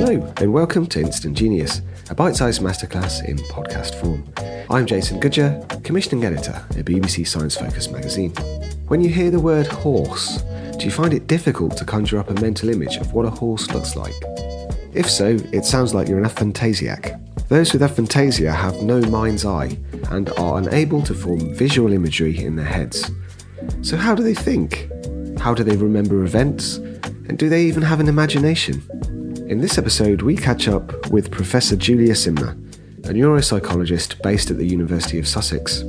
Hello, 0.00 0.34
and 0.38 0.52
welcome 0.52 0.86
to 0.88 1.00
Instant 1.00 1.36
Genius, 1.36 1.82
a 2.10 2.16
bite 2.16 2.34
sized 2.34 2.60
masterclass 2.60 3.24
in 3.24 3.36
podcast 3.36 3.94
form. 3.94 4.24
I'm 4.68 4.86
Jason 4.86 5.20
Goodyer, 5.20 5.84
commissioning 5.84 6.24
editor 6.24 6.60
at 6.70 6.84
BBC 6.84 7.28
Science 7.28 7.56
Focus 7.56 7.90
magazine. 7.90 8.32
When 8.88 9.00
you 9.00 9.08
hear 9.08 9.30
the 9.30 9.38
word 9.38 9.68
horse, 9.68 10.42
do 10.78 10.84
you 10.84 10.90
find 10.90 11.14
it 11.14 11.28
difficult 11.28 11.76
to 11.76 11.84
conjure 11.84 12.18
up 12.18 12.28
a 12.28 12.40
mental 12.40 12.68
image 12.68 12.96
of 12.96 13.12
what 13.12 13.24
a 13.24 13.30
horse 13.30 13.70
looks 13.70 13.94
like? 13.94 14.14
If 14.92 15.08
so, 15.08 15.36
it 15.52 15.64
sounds 15.64 15.94
like 15.94 16.08
you're 16.08 16.18
an 16.18 16.24
aphantasiac. 16.24 17.20
Those 17.46 17.72
with 17.72 17.82
aphantasia 17.82 18.52
have 18.52 18.82
no 18.82 19.00
mind's 19.02 19.44
eye 19.44 19.78
and 20.10 20.28
are 20.30 20.58
unable 20.58 21.02
to 21.02 21.14
form 21.14 21.54
visual 21.54 21.92
imagery 21.92 22.36
in 22.36 22.56
their 22.56 22.66
heads. 22.66 23.12
So, 23.82 23.96
how 23.96 24.16
do 24.16 24.24
they 24.24 24.34
think? 24.34 24.90
How 25.40 25.54
do 25.54 25.64
they 25.64 25.76
remember 25.76 26.22
events? 26.22 26.76
And 26.76 27.38
do 27.38 27.48
they 27.48 27.62
even 27.62 27.82
have 27.82 27.98
an 27.98 28.08
imagination? 28.08 28.82
In 29.48 29.62
this 29.62 29.78
episode, 29.78 30.20
we 30.20 30.36
catch 30.36 30.68
up 30.68 31.10
with 31.10 31.30
Professor 31.30 31.76
Julia 31.76 32.12
Simner, 32.12 32.52
a 33.06 33.14
neuropsychologist 33.14 34.22
based 34.22 34.50
at 34.50 34.58
the 34.58 34.66
University 34.66 35.18
of 35.18 35.26
Sussex. 35.26 35.82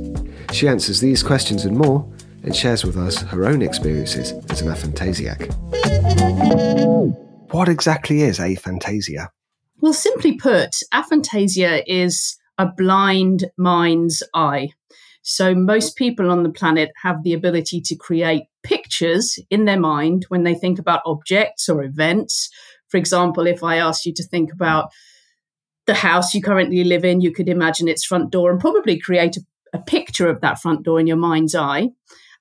She 0.52 0.68
answers 0.68 1.00
these 1.00 1.22
questions 1.22 1.66
and 1.66 1.76
more 1.76 2.10
and 2.44 2.56
shares 2.56 2.82
with 2.82 2.96
us 2.96 3.20
her 3.20 3.44
own 3.44 3.60
experiences 3.60 4.32
as 4.48 4.62
an 4.62 4.68
aphantasiac. 4.68 5.50
What 7.50 7.68
exactly 7.68 8.22
is 8.22 8.38
aphantasia? 8.38 9.28
Well, 9.82 9.92
simply 9.92 10.38
put, 10.38 10.70
aphantasia 10.94 11.82
is 11.86 12.38
a 12.56 12.68
blind 12.68 13.50
mind's 13.58 14.22
eye. 14.32 14.70
So 15.20 15.54
most 15.54 15.96
people 15.96 16.30
on 16.30 16.42
the 16.42 16.50
planet 16.50 16.90
have 17.02 17.22
the 17.22 17.34
ability 17.34 17.82
to 17.82 17.94
create 17.94 18.44
pictures 18.92 19.38
in 19.50 19.64
their 19.64 19.80
mind 19.80 20.26
when 20.28 20.44
they 20.44 20.54
think 20.54 20.78
about 20.78 21.02
objects 21.06 21.68
or 21.68 21.82
events. 21.82 22.50
For 22.88 22.96
example, 22.96 23.46
if 23.46 23.62
I 23.62 23.76
asked 23.76 24.06
you 24.06 24.12
to 24.14 24.24
think 24.24 24.52
about 24.52 24.90
the 25.86 25.94
house 25.94 26.34
you 26.34 26.42
currently 26.42 26.84
live 26.84 27.04
in, 27.04 27.20
you 27.20 27.32
could 27.32 27.48
imagine 27.48 27.88
its 27.88 28.04
front 28.04 28.30
door 28.30 28.50
and 28.50 28.60
probably 28.60 28.98
create 28.98 29.36
a, 29.36 29.40
a 29.72 29.82
picture 29.82 30.28
of 30.28 30.40
that 30.40 30.60
front 30.60 30.84
door 30.84 31.00
in 31.00 31.06
your 31.06 31.16
mind's 31.16 31.54
eye. 31.54 31.88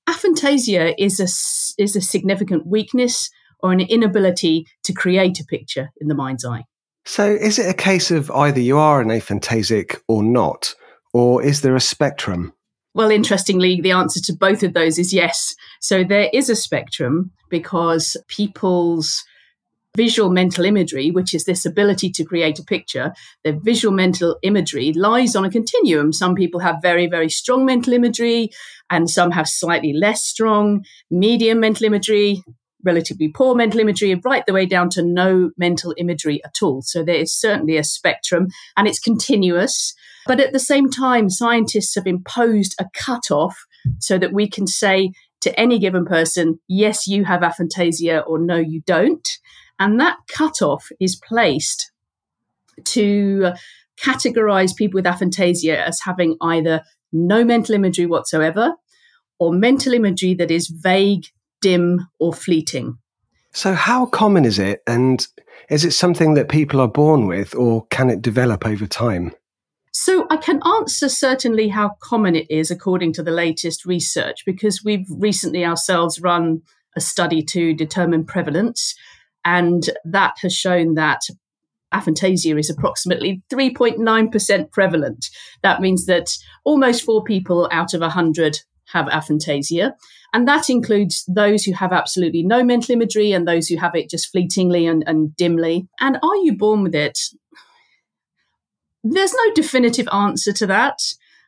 Aphantasia 0.07 0.93
is 0.97 1.19
a, 1.19 1.81
is 1.81 1.95
a 1.95 2.01
significant 2.01 2.67
weakness 2.67 3.29
or 3.59 3.71
an 3.71 3.79
inability 3.79 4.65
to 4.83 4.93
create 4.93 5.39
a 5.39 5.45
picture 5.45 5.89
in 5.99 6.07
the 6.07 6.15
mind's 6.15 6.45
eye. 6.45 6.63
So, 7.05 7.25
is 7.25 7.57
it 7.57 7.69
a 7.69 7.73
case 7.73 8.11
of 8.11 8.29
either 8.29 8.59
you 8.59 8.77
are 8.77 9.01
an 9.01 9.09
aphantasic 9.09 10.01
or 10.07 10.21
not, 10.21 10.75
or 11.13 11.41
is 11.41 11.61
there 11.61 11.75
a 11.75 11.79
spectrum? 11.79 12.53
Well, 12.93 13.11
interestingly, 13.11 13.79
the 13.79 13.91
answer 13.91 14.19
to 14.21 14.33
both 14.33 14.63
of 14.63 14.73
those 14.73 14.99
is 14.99 15.13
yes. 15.13 15.55
So 15.79 16.03
there 16.03 16.29
is 16.33 16.49
a 16.49 16.55
spectrum 16.55 17.31
because 17.49 18.17
people's 18.27 19.23
visual 19.95 20.29
mental 20.29 20.65
imagery, 20.65 21.11
which 21.11 21.33
is 21.33 21.43
this 21.45 21.65
ability 21.65 22.09
to 22.11 22.23
create 22.23 22.59
a 22.59 22.63
picture, 22.63 23.13
their 23.43 23.57
visual 23.59 23.93
mental 23.93 24.37
imagery 24.41 24.93
lies 24.93 25.35
on 25.35 25.45
a 25.45 25.49
continuum. 25.49 26.13
Some 26.13 26.35
people 26.35 26.59
have 26.61 26.81
very, 26.81 27.07
very 27.07 27.29
strong 27.29 27.65
mental 27.65 27.93
imagery, 27.93 28.51
and 28.89 29.09
some 29.09 29.31
have 29.31 29.47
slightly 29.49 29.93
less 29.93 30.23
strong, 30.23 30.85
medium 31.09 31.59
mental 31.59 31.85
imagery, 31.85 32.43
relatively 32.83 33.27
poor 33.27 33.55
mental 33.55 33.79
imagery, 33.79 34.13
right 34.23 34.43
the 34.45 34.53
way 34.53 34.65
down 34.65 34.89
to 34.91 35.03
no 35.03 35.51
mental 35.57 35.93
imagery 35.97 36.43
at 36.43 36.61
all. 36.61 36.81
So 36.81 37.03
there 37.03 37.15
is 37.15 37.33
certainly 37.33 37.77
a 37.77 37.83
spectrum, 37.83 38.47
and 38.77 38.87
it's 38.87 38.99
continuous. 38.99 39.93
But 40.25 40.39
at 40.39 40.53
the 40.53 40.59
same 40.59 40.89
time, 40.89 41.29
scientists 41.29 41.95
have 41.95 42.07
imposed 42.07 42.75
a 42.79 42.85
cutoff 42.93 43.65
so 43.99 44.17
that 44.17 44.33
we 44.33 44.47
can 44.47 44.67
say 44.67 45.11
to 45.41 45.59
any 45.59 45.79
given 45.79 46.05
person, 46.05 46.59
yes, 46.67 47.07
you 47.07 47.25
have 47.25 47.41
aphantasia, 47.41 48.23
or 48.27 48.39
no, 48.39 48.57
you 48.57 48.81
don't. 48.85 49.27
And 49.79 49.99
that 49.99 50.17
cutoff 50.27 50.89
is 50.99 51.15
placed 51.15 51.91
to 52.83 53.53
categorize 53.99 54.75
people 54.75 54.97
with 54.97 55.05
aphantasia 55.05 55.75
as 55.75 55.99
having 56.03 56.37
either 56.41 56.81
no 57.11 57.43
mental 57.43 57.75
imagery 57.75 58.05
whatsoever 58.05 58.75
or 59.39 59.51
mental 59.51 59.93
imagery 59.93 60.35
that 60.35 60.51
is 60.51 60.67
vague, 60.67 61.25
dim, 61.61 62.07
or 62.19 62.33
fleeting. 62.33 62.97
So, 63.53 63.73
how 63.73 64.05
common 64.05 64.45
is 64.45 64.59
it? 64.59 64.81
And 64.87 65.25
is 65.69 65.85
it 65.85 65.91
something 65.91 66.33
that 66.35 66.49
people 66.49 66.79
are 66.79 66.87
born 66.87 67.27
with, 67.27 67.53
or 67.55 67.85
can 67.87 68.09
it 68.09 68.21
develop 68.21 68.65
over 68.65 68.87
time? 68.87 69.33
So 69.93 70.25
I 70.29 70.37
can 70.37 70.61
answer 70.65 71.09
certainly 71.09 71.67
how 71.67 71.91
common 72.01 72.35
it 72.35 72.49
is 72.49 72.71
according 72.71 73.11
to 73.13 73.23
the 73.23 73.31
latest 73.31 73.85
research 73.85 74.45
because 74.45 74.83
we've 74.83 75.05
recently 75.09 75.65
ourselves 75.65 76.21
run 76.21 76.61
a 76.95 77.01
study 77.01 77.43
to 77.43 77.73
determine 77.73 78.25
prevalence. 78.25 78.95
And 79.43 79.89
that 80.05 80.37
has 80.41 80.55
shown 80.55 80.95
that 80.95 81.21
aphantasia 81.93 82.57
is 82.57 82.69
approximately 82.69 83.43
3.9% 83.51 84.71
prevalent. 84.71 85.25
That 85.61 85.81
means 85.81 86.05
that 86.05 86.37
almost 86.63 87.03
four 87.03 87.23
people 87.23 87.67
out 87.71 87.93
of 87.93 87.99
100 87.99 88.59
have 88.91 89.07
aphantasia. 89.07 89.93
And 90.33 90.47
that 90.47 90.69
includes 90.69 91.25
those 91.27 91.63
who 91.63 91.73
have 91.73 91.91
absolutely 91.91 92.43
no 92.43 92.63
mental 92.63 92.93
imagery 92.93 93.31
and 93.33 93.47
those 93.47 93.67
who 93.67 93.77
have 93.77 93.95
it 93.95 94.09
just 94.09 94.31
fleetingly 94.31 94.85
and, 94.85 95.03
and 95.05 95.35
dimly. 95.35 95.87
And 95.99 96.17
are 96.23 96.35
you 96.37 96.57
born 96.57 96.83
with 96.83 96.95
it? 96.95 97.19
There's 99.03 99.33
no 99.33 99.53
definitive 99.53 100.07
answer 100.13 100.53
to 100.53 100.67
that 100.67 100.99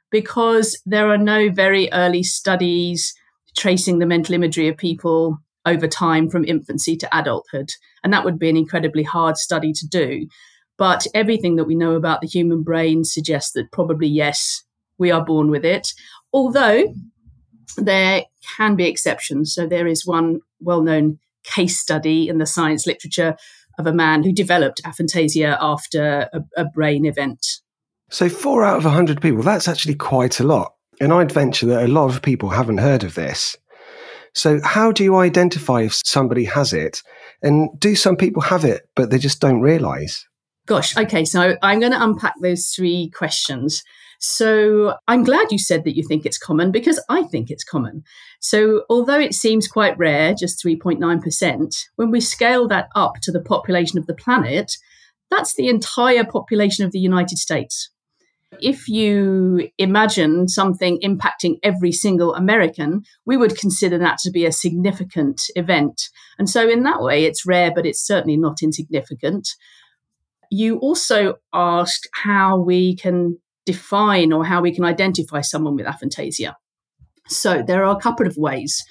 because 0.10 0.80
there 0.86 1.10
are 1.10 1.18
no 1.18 1.50
very 1.50 1.92
early 1.92 2.24
studies 2.24 3.14
tracing 3.58 4.00
the 4.00 4.06
mental 4.06 4.36
imagery 4.36 4.68
of 4.68 4.78
people 4.78 5.38
over 5.66 5.88
time 5.88 6.30
from 6.30 6.44
infancy 6.46 6.98
to 6.98 7.18
adulthood. 7.18 7.72
And 8.04 8.12
that 8.12 8.26
would 8.26 8.38
be 8.38 8.50
an 8.50 8.58
incredibly 8.58 9.04
hard 9.04 9.38
study 9.38 9.72
to 9.74 9.88
do. 9.88 10.28
But 10.78 11.08
everything 11.14 11.56
that 11.56 11.66
we 11.66 11.76
know 11.76 11.94
about 11.94 12.22
the 12.22 12.28
human 12.28 12.64
brain 12.64 13.04
suggests 13.04 13.52
that 13.54 13.72
probably 13.72 14.08
yes, 14.08 14.64
we 14.98 15.12
are 15.12 15.24
born 15.24 15.50
with 15.50 15.64
it. 15.64 15.94
Although 16.34 16.94
there 17.78 18.24
can 18.58 18.76
be 18.76 18.88
exceptions. 18.88 19.54
So 19.54 19.68
there 19.68 19.88
is 19.88 20.06
one 20.06 20.42
well 20.60 20.82
known 20.82 21.20
case 21.44 21.80
study 21.80 22.28
in 22.28 22.38
the 22.38 22.46
science 22.46 22.88
literature 22.88 23.36
of 23.78 23.88
a 23.88 23.94
man 23.94 24.24
who 24.24 24.32
developed 24.32 24.84
aphantasia 24.84 25.58
after 25.60 26.30
a, 26.34 26.42
a 26.58 26.66
brain 26.66 27.06
event. 27.06 27.46
So, 28.10 28.30
four 28.30 28.64
out 28.64 28.78
of 28.78 28.86
100 28.86 29.22
people, 29.22 29.42
that's 29.42 29.68
actually 29.68 29.96
quite 29.96 30.40
a 30.40 30.44
lot. 30.44 30.74
And 31.02 31.12
I'd 31.12 31.32
venture 31.32 31.66
that 31.68 31.86
a 31.86 31.88
lot 31.88 32.10
of 32.10 32.22
people 32.22 32.50
haven't 32.50 32.78
heard 32.78 33.04
of 33.04 33.16
this. 33.16 33.56
So, 34.36 34.60
how 34.64 34.92
do 34.92 35.04
you 35.04 35.16
identify 35.16 35.82
if 35.82 36.00
somebody 36.06 36.46
has 36.46 36.74
it? 36.74 37.02
And 37.42 37.70
do 37.80 37.96
some 37.96 38.16
people 38.16 38.42
have 38.44 38.64
it, 38.64 38.88
but 38.96 39.10
they 39.10 39.18
just 39.18 39.40
don't 39.40 39.62
realize? 39.62 40.26
Gosh, 40.66 40.96
okay. 40.96 41.26
So, 41.26 41.58
I'm 41.62 41.80
going 41.80 41.92
to 41.92 42.04
unpack 42.04 42.36
those 42.42 42.68
three 42.68 43.10
questions. 43.10 43.84
So 44.26 44.96
I'm 45.10 45.26
glad 45.26 45.52
you 45.52 45.60
said 45.60 45.84
that 45.84 45.98
you 45.98 46.04
think 46.08 46.26
it's 46.26 46.38
common 46.38 46.72
because 46.72 46.98
I 47.10 47.24
think 47.24 47.52
it's 47.52 47.66
common. 47.66 48.06
So 48.40 48.86
although 48.90 49.20
it 49.20 49.34
seems 49.34 49.68
quite 49.68 49.98
rare, 49.98 50.34
just 50.34 50.64
3.9%, 50.64 51.76
when 51.98 52.10
we 52.10 52.22
scale 52.22 52.66
that 52.70 52.88
up 52.96 53.16
to 53.24 53.34
the 53.34 53.42
population 53.42 54.00
of 54.00 54.08
the 54.08 54.14
planet, 54.14 54.78
that's 55.30 55.56
the 55.56 55.68
entire 55.68 56.24
population 56.24 56.86
of 56.86 56.94
the 56.94 57.00
United 57.00 57.38
States. 57.38 57.90
If 58.62 58.88
you 58.88 59.68
imagine 59.78 60.48
something 60.48 61.02
impacting 61.04 61.58
every 61.62 61.92
single 61.92 62.34
American, 62.34 63.02
we 63.26 63.36
would 63.36 63.58
consider 63.58 63.98
that 63.98 64.20
to 64.20 64.32
be 64.32 64.46
a 64.46 64.54
significant 64.54 65.42
event. 65.58 66.02
And 66.40 66.50
so, 66.50 66.70
in 66.70 66.84
that 66.84 67.02
way, 67.02 67.26
it's 67.26 67.46
rare, 67.46 67.72
but 67.76 67.86
it's 67.86 68.06
certainly 68.08 68.38
not 68.38 68.64
insignificant. 68.64 69.50
You 70.50 70.78
also 70.78 71.40
asked 71.52 72.08
how 72.14 72.58
we 72.58 72.96
can 72.96 73.40
define 73.66 74.34
or 74.34 74.46
how 74.46 74.62
we 74.62 74.74
can 74.74 74.86
identify 74.86 75.42
someone 75.42 75.76
with 75.76 75.86
aphantasia. 75.86 76.54
So, 77.28 77.64
there 77.66 77.84
are 77.86 77.96
a 77.96 78.02
couple 78.02 78.28
of 78.28 78.38
ways. 78.38 78.84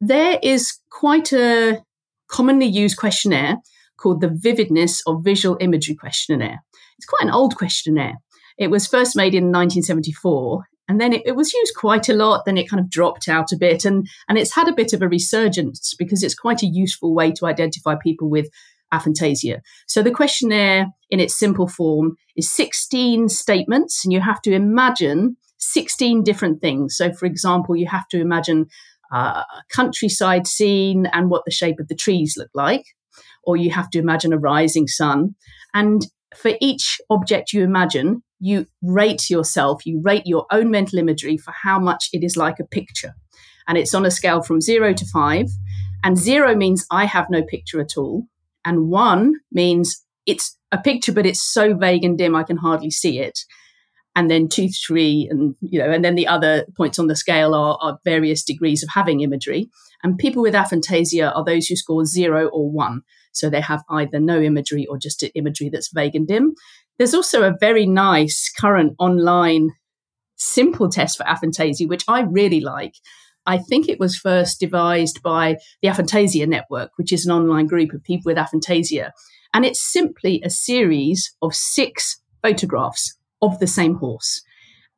There 0.00 0.38
is 0.42 0.78
quite 0.90 1.32
a 1.32 1.82
commonly 2.28 2.66
used 2.66 2.96
questionnaire 2.96 3.56
called 3.96 4.20
the 4.20 4.28
Vividness 4.28 5.02
of 5.06 5.22
Visual 5.22 5.56
Imagery 5.60 5.94
Questionnaire. 5.94 6.60
It's 6.98 7.06
quite 7.06 7.22
an 7.22 7.34
old 7.34 7.56
questionnaire. 7.56 8.14
It 8.58 8.70
was 8.70 8.86
first 8.86 9.16
made 9.16 9.34
in 9.34 9.44
1974 9.44 10.64
and 10.88 11.00
then 11.00 11.12
it, 11.12 11.22
it, 11.24 11.36
was 11.36 11.52
used 11.52 11.74
quite 11.76 12.08
a 12.08 12.14
lot 12.14 12.44
then 12.44 12.58
it 12.58 12.68
kind 12.68 12.80
of 12.80 12.90
dropped 12.90 13.28
out 13.28 13.52
a 13.52 13.56
bit 13.56 13.84
and 13.84 14.08
and 14.28 14.36
it's 14.36 14.54
had 14.54 14.68
a 14.68 14.74
bit 14.74 14.92
of 14.92 15.00
a 15.00 15.08
resurgence 15.08 15.94
because 15.98 16.22
it's 16.22 16.34
quite 16.34 16.62
a 16.62 16.66
useful 16.66 17.14
way 17.14 17.30
to 17.30 17.46
identify 17.46 17.94
people 17.94 18.28
with 18.28 18.48
aphantasia 18.92 19.60
so 19.86 20.02
the 20.02 20.10
questionnaire 20.10 20.86
in 21.10 21.20
its 21.20 21.38
simple 21.38 21.68
form 21.68 22.16
is 22.36 22.50
16 22.50 23.28
statements 23.28 24.04
and 24.04 24.12
you 24.12 24.20
have 24.20 24.40
to 24.42 24.52
imagine 24.52 25.36
16 25.58 26.22
different 26.22 26.60
things 26.60 26.96
so 26.96 27.12
for 27.12 27.26
example 27.26 27.76
you 27.76 27.86
have 27.86 28.08
to 28.08 28.20
imagine 28.20 28.66
uh, 29.12 29.42
a 29.42 29.62
countryside 29.70 30.46
scene 30.46 31.06
and 31.12 31.30
what 31.30 31.42
the 31.44 31.50
shape 31.50 31.80
of 31.80 31.88
the 31.88 31.94
trees 31.94 32.34
look 32.36 32.50
like 32.54 32.84
or 33.42 33.56
you 33.56 33.70
have 33.70 33.90
to 33.90 33.98
imagine 33.98 34.32
a 34.32 34.38
rising 34.38 34.86
sun 34.86 35.34
and 35.74 36.06
for 36.36 36.52
each 36.60 37.00
object 37.10 37.52
you 37.52 37.62
imagine 37.62 38.22
you 38.40 38.66
rate 38.82 39.28
yourself, 39.28 39.84
you 39.84 40.00
rate 40.02 40.26
your 40.26 40.46
own 40.50 40.70
mental 40.70 40.98
imagery 40.98 41.36
for 41.36 41.52
how 41.62 41.78
much 41.78 42.08
it 42.12 42.24
is 42.24 42.36
like 42.36 42.58
a 42.58 42.64
picture. 42.64 43.14
And 43.68 43.76
it's 43.76 43.94
on 43.94 44.06
a 44.06 44.10
scale 44.10 44.42
from 44.42 44.60
zero 44.60 44.94
to 44.94 45.06
five. 45.06 45.46
And 46.02 46.18
zero 46.18 46.56
means 46.56 46.86
I 46.90 47.04
have 47.04 47.28
no 47.30 47.42
picture 47.42 47.80
at 47.80 47.96
all. 47.96 48.26
And 48.64 48.88
one 48.88 49.34
means 49.52 50.04
it's 50.26 50.56
a 50.72 50.78
picture, 50.78 51.12
but 51.12 51.26
it's 51.26 51.42
so 51.42 51.74
vague 51.74 52.04
and 52.04 52.16
dim 52.16 52.36
I 52.36 52.42
can 52.42 52.56
hardly 52.56 52.90
see 52.90 53.18
it. 53.18 53.40
And 54.16 54.30
then 54.30 54.48
two, 54.48 54.68
three, 54.68 55.28
and 55.30 55.54
you 55.60 55.78
know, 55.78 55.90
and 55.90 56.04
then 56.04 56.16
the 56.16 56.26
other 56.26 56.66
points 56.76 56.98
on 56.98 57.06
the 57.06 57.16
scale 57.16 57.54
are, 57.54 57.78
are 57.80 57.98
various 58.04 58.42
degrees 58.42 58.82
of 58.82 58.88
having 58.92 59.20
imagery. 59.20 59.70
And 60.02 60.18
people 60.18 60.42
with 60.42 60.54
aphantasia 60.54 61.34
are 61.34 61.44
those 61.44 61.66
who 61.66 61.76
score 61.76 62.04
zero 62.04 62.48
or 62.48 62.70
one. 62.70 63.02
So 63.32 63.48
they 63.48 63.60
have 63.60 63.84
either 63.88 64.18
no 64.18 64.40
imagery 64.40 64.86
or 64.86 64.98
just 64.98 65.24
imagery 65.34 65.68
that's 65.68 65.92
vague 65.92 66.16
and 66.16 66.26
dim. 66.26 66.54
There's 66.98 67.14
also 67.14 67.44
a 67.44 67.56
very 67.58 67.86
nice 67.86 68.52
current 68.58 68.94
online 68.98 69.70
simple 70.36 70.88
test 70.88 71.16
for 71.16 71.24
aphantasia, 71.24 71.88
which 71.88 72.04
I 72.08 72.22
really 72.22 72.60
like. 72.60 72.94
I 73.46 73.58
think 73.58 73.88
it 73.88 73.98
was 73.98 74.16
first 74.16 74.60
devised 74.60 75.22
by 75.22 75.56
the 75.82 75.88
Aphantasia 75.88 76.46
Network, 76.46 76.90
which 76.96 77.12
is 77.12 77.24
an 77.24 77.32
online 77.32 77.66
group 77.66 77.92
of 77.92 78.04
people 78.04 78.30
with 78.30 78.36
aphantasia. 78.36 79.10
And 79.52 79.64
it's 79.64 79.92
simply 79.92 80.40
a 80.44 80.50
series 80.50 81.34
of 81.42 81.54
six 81.54 82.20
photographs 82.42 83.16
of 83.42 83.58
the 83.58 83.66
same 83.66 83.94
horse. 83.96 84.42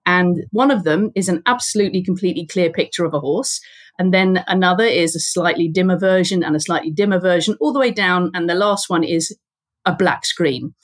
And 0.05 0.45
one 0.51 0.71
of 0.71 0.85
them 0.85 1.13
is 1.15 1.29
an 1.29 1.43
absolutely 1.47 2.03
completely 2.03 2.47
clear 2.47 2.71
picture 2.71 3.05
of 3.05 3.15
a 3.15 3.21
horse. 3.21 3.61
And 3.99 4.13
then 4.13 4.45
another 4.49 4.85
is 4.85 5.15
a 5.15 5.21
slightly 5.21 5.69
dimmer 5.69 5.99
version 5.99 6.43
and 6.43 6.57
a 6.57 6.61
slightly 6.61 6.91
dimmer 6.91 7.21
version, 7.21 7.57
all 7.61 7.73
the 7.73 7.79
way 7.79 7.93
down. 7.93 8.31
And 8.35 8.49
the 8.49 8.55
last 8.55 8.91
one 8.91 9.05
is 9.05 9.37
a 9.85 9.95
black 9.95 10.25
screen. 10.25 10.75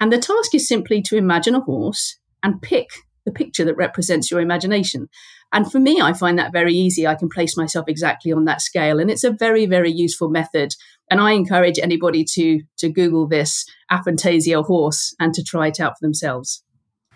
And 0.00 0.12
the 0.12 0.18
task 0.18 0.54
is 0.54 0.66
simply 0.66 1.02
to 1.02 1.16
imagine 1.16 1.54
a 1.54 1.60
horse 1.60 2.18
and 2.42 2.60
pick 2.62 2.88
the 3.24 3.32
picture 3.32 3.64
that 3.64 3.76
represents 3.76 4.30
your 4.30 4.40
imagination. 4.40 5.08
And 5.54 5.70
for 5.70 5.78
me, 5.78 6.00
I 6.00 6.12
find 6.12 6.36
that 6.38 6.52
very 6.52 6.74
easy. 6.74 7.06
I 7.06 7.14
can 7.14 7.28
place 7.28 7.56
myself 7.56 7.88
exactly 7.88 8.32
on 8.32 8.44
that 8.44 8.60
scale. 8.60 8.98
And 8.98 9.08
it's 9.08 9.22
a 9.22 9.30
very, 9.30 9.66
very 9.66 9.90
useful 9.90 10.28
method. 10.28 10.74
And 11.10 11.20
I 11.20 11.30
encourage 11.30 11.78
anybody 11.78 12.24
to, 12.34 12.60
to 12.78 12.88
Google 12.88 13.28
this 13.28 13.64
aphantasia 13.90 14.64
horse 14.64 15.14
and 15.20 15.32
to 15.32 15.44
try 15.44 15.68
it 15.68 15.78
out 15.78 15.92
for 15.92 16.04
themselves. 16.04 16.64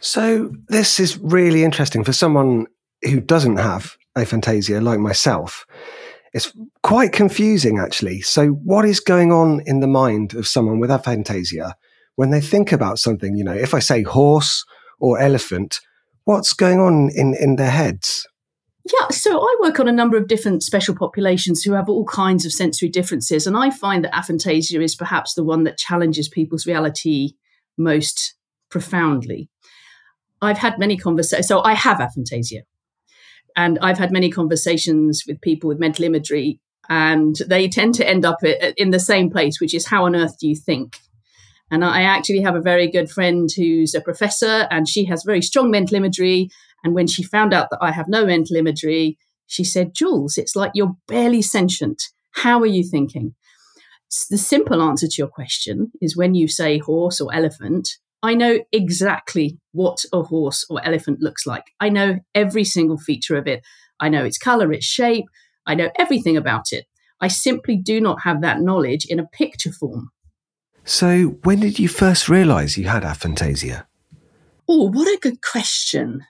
So, 0.00 0.52
this 0.68 1.00
is 1.00 1.18
really 1.18 1.64
interesting 1.64 2.04
for 2.04 2.12
someone 2.12 2.66
who 3.02 3.20
doesn't 3.20 3.56
have 3.56 3.96
aphantasia 4.16 4.80
like 4.80 5.00
myself. 5.00 5.66
It's 6.32 6.52
quite 6.84 7.10
confusing, 7.10 7.80
actually. 7.80 8.20
So, 8.20 8.50
what 8.50 8.84
is 8.84 9.00
going 9.00 9.32
on 9.32 9.62
in 9.66 9.80
the 9.80 9.88
mind 9.88 10.34
of 10.34 10.46
someone 10.46 10.78
with 10.78 10.90
aphantasia 10.90 11.72
when 12.14 12.30
they 12.30 12.40
think 12.40 12.70
about 12.70 13.00
something, 13.00 13.34
you 13.34 13.42
know, 13.42 13.54
if 13.54 13.74
I 13.74 13.80
say 13.80 14.04
horse 14.04 14.64
or 15.00 15.18
elephant, 15.18 15.80
what's 16.28 16.52
going 16.52 16.78
on 16.78 17.08
in, 17.14 17.32
in 17.32 17.56
their 17.56 17.70
heads? 17.70 18.28
Yeah, 18.84 19.08
so 19.08 19.40
I 19.40 19.56
work 19.62 19.80
on 19.80 19.88
a 19.88 19.92
number 19.92 20.18
of 20.18 20.28
different 20.28 20.62
special 20.62 20.94
populations 20.94 21.62
who 21.62 21.72
have 21.72 21.88
all 21.88 22.04
kinds 22.04 22.44
of 22.44 22.52
sensory 22.52 22.90
differences. 22.90 23.46
And 23.46 23.56
I 23.56 23.70
find 23.70 24.04
that 24.04 24.12
aphantasia 24.12 24.82
is 24.82 24.94
perhaps 24.94 25.32
the 25.32 25.42
one 25.42 25.64
that 25.64 25.78
challenges 25.78 26.28
people's 26.28 26.66
reality 26.66 27.30
most 27.78 28.34
profoundly. 28.70 29.48
I've 30.42 30.58
had 30.58 30.78
many 30.78 30.98
conversations, 30.98 31.48
so 31.48 31.62
I 31.62 31.72
have 31.72 31.96
aphantasia. 31.96 32.60
And 33.56 33.78
I've 33.80 33.98
had 33.98 34.12
many 34.12 34.30
conversations 34.30 35.24
with 35.26 35.40
people 35.40 35.68
with 35.68 35.80
mental 35.80 36.04
imagery, 36.04 36.60
and 36.90 37.36
they 37.46 37.68
tend 37.68 37.94
to 37.94 38.06
end 38.06 38.26
up 38.26 38.36
in 38.76 38.90
the 38.90 39.00
same 39.00 39.30
place, 39.30 39.62
which 39.62 39.72
is 39.72 39.86
how 39.86 40.04
on 40.04 40.14
earth 40.14 40.38
do 40.38 40.46
you 40.46 40.56
think? 40.56 40.98
And 41.70 41.84
I 41.84 42.02
actually 42.02 42.40
have 42.40 42.54
a 42.54 42.60
very 42.60 42.90
good 42.90 43.10
friend 43.10 43.48
who's 43.54 43.94
a 43.94 44.00
professor 44.00 44.66
and 44.70 44.88
she 44.88 45.04
has 45.06 45.22
very 45.24 45.42
strong 45.42 45.70
mental 45.70 45.96
imagery. 45.96 46.48
And 46.82 46.94
when 46.94 47.06
she 47.06 47.22
found 47.22 47.52
out 47.52 47.68
that 47.70 47.78
I 47.82 47.92
have 47.92 48.08
no 48.08 48.24
mental 48.24 48.56
imagery, 48.56 49.18
she 49.46 49.64
said, 49.64 49.94
Jules, 49.94 50.38
it's 50.38 50.56
like 50.56 50.72
you're 50.74 50.96
barely 51.06 51.42
sentient. 51.42 52.02
How 52.32 52.60
are 52.60 52.66
you 52.66 52.84
thinking? 52.84 53.34
The 54.30 54.38
simple 54.38 54.80
answer 54.80 55.06
to 55.06 55.14
your 55.18 55.28
question 55.28 55.92
is 56.00 56.16
when 56.16 56.34
you 56.34 56.48
say 56.48 56.78
horse 56.78 57.20
or 57.20 57.34
elephant, 57.34 57.90
I 58.22 58.34
know 58.34 58.60
exactly 58.72 59.58
what 59.72 60.04
a 60.12 60.22
horse 60.22 60.64
or 60.70 60.84
elephant 60.84 61.20
looks 61.20 61.46
like. 61.46 61.64
I 61.78 61.88
know 61.88 62.18
every 62.34 62.64
single 62.64 62.98
feature 62.98 63.36
of 63.36 63.46
it. 63.46 63.62
I 64.00 64.08
know 64.08 64.24
its 64.24 64.38
color, 64.38 64.72
its 64.72 64.86
shape. 64.86 65.26
I 65.66 65.74
know 65.74 65.90
everything 65.98 66.36
about 66.36 66.72
it. 66.72 66.86
I 67.20 67.28
simply 67.28 67.76
do 67.76 68.00
not 68.00 68.22
have 68.22 68.40
that 68.40 68.60
knowledge 68.60 69.06
in 69.08 69.18
a 69.18 69.26
picture 69.26 69.72
form. 69.72 70.10
So, 70.88 71.36
when 71.44 71.60
did 71.60 71.78
you 71.78 71.86
first 71.86 72.30
realize 72.30 72.78
you 72.78 72.88
had 72.88 73.02
aphantasia? 73.02 73.84
Oh, 74.66 74.88
what 74.88 75.06
a 75.06 75.20
good 75.20 75.42
question. 75.42 76.24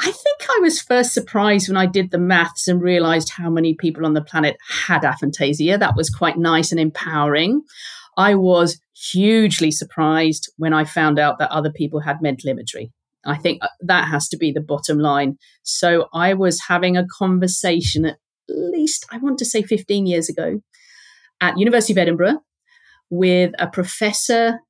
I 0.00 0.10
think 0.10 0.40
I 0.48 0.58
was 0.62 0.80
first 0.80 1.12
surprised 1.12 1.68
when 1.68 1.76
I 1.76 1.84
did 1.84 2.12
the 2.12 2.18
maths 2.18 2.66
and 2.66 2.80
realized 2.80 3.28
how 3.28 3.50
many 3.50 3.74
people 3.74 4.06
on 4.06 4.14
the 4.14 4.24
planet 4.24 4.56
had 4.66 5.02
aphantasia. 5.02 5.78
That 5.78 5.96
was 5.96 6.08
quite 6.08 6.38
nice 6.38 6.72
and 6.72 6.80
empowering. 6.80 7.60
I 8.16 8.36
was 8.36 8.80
hugely 9.12 9.70
surprised 9.70 10.50
when 10.56 10.72
I 10.72 10.84
found 10.84 11.18
out 11.18 11.38
that 11.40 11.50
other 11.50 11.70
people 11.70 12.00
had 12.00 12.22
mental 12.22 12.48
imagery. 12.48 12.90
I 13.26 13.36
think 13.36 13.62
uh, 13.62 13.68
that 13.82 14.08
has 14.08 14.30
to 14.30 14.38
be 14.38 14.50
the 14.50 14.62
bottom 14.62 14.98
line. 14.98 15.36
So 15.62 16.08
I 16.14 16.32
was 16.32 16.58
having 16.68 16.96
a 16.96 17.06
conversation 17.18 18.06
at 18.06 18.16
least, 18.48 19.04
I 19.12 19.18
want 19.18 19.38
to 19.40 19.44
say 19.44 19.60
15 19.60 20.06
years 20.06 20.30
ago 20.30 20.62
at 21.42 21.58
University 21.58 21.92
of 21.92 21.98
Edinburgh 21.98 22.38
with 23.10 23.52
a 23.58 23.66
professor 23.66 24.60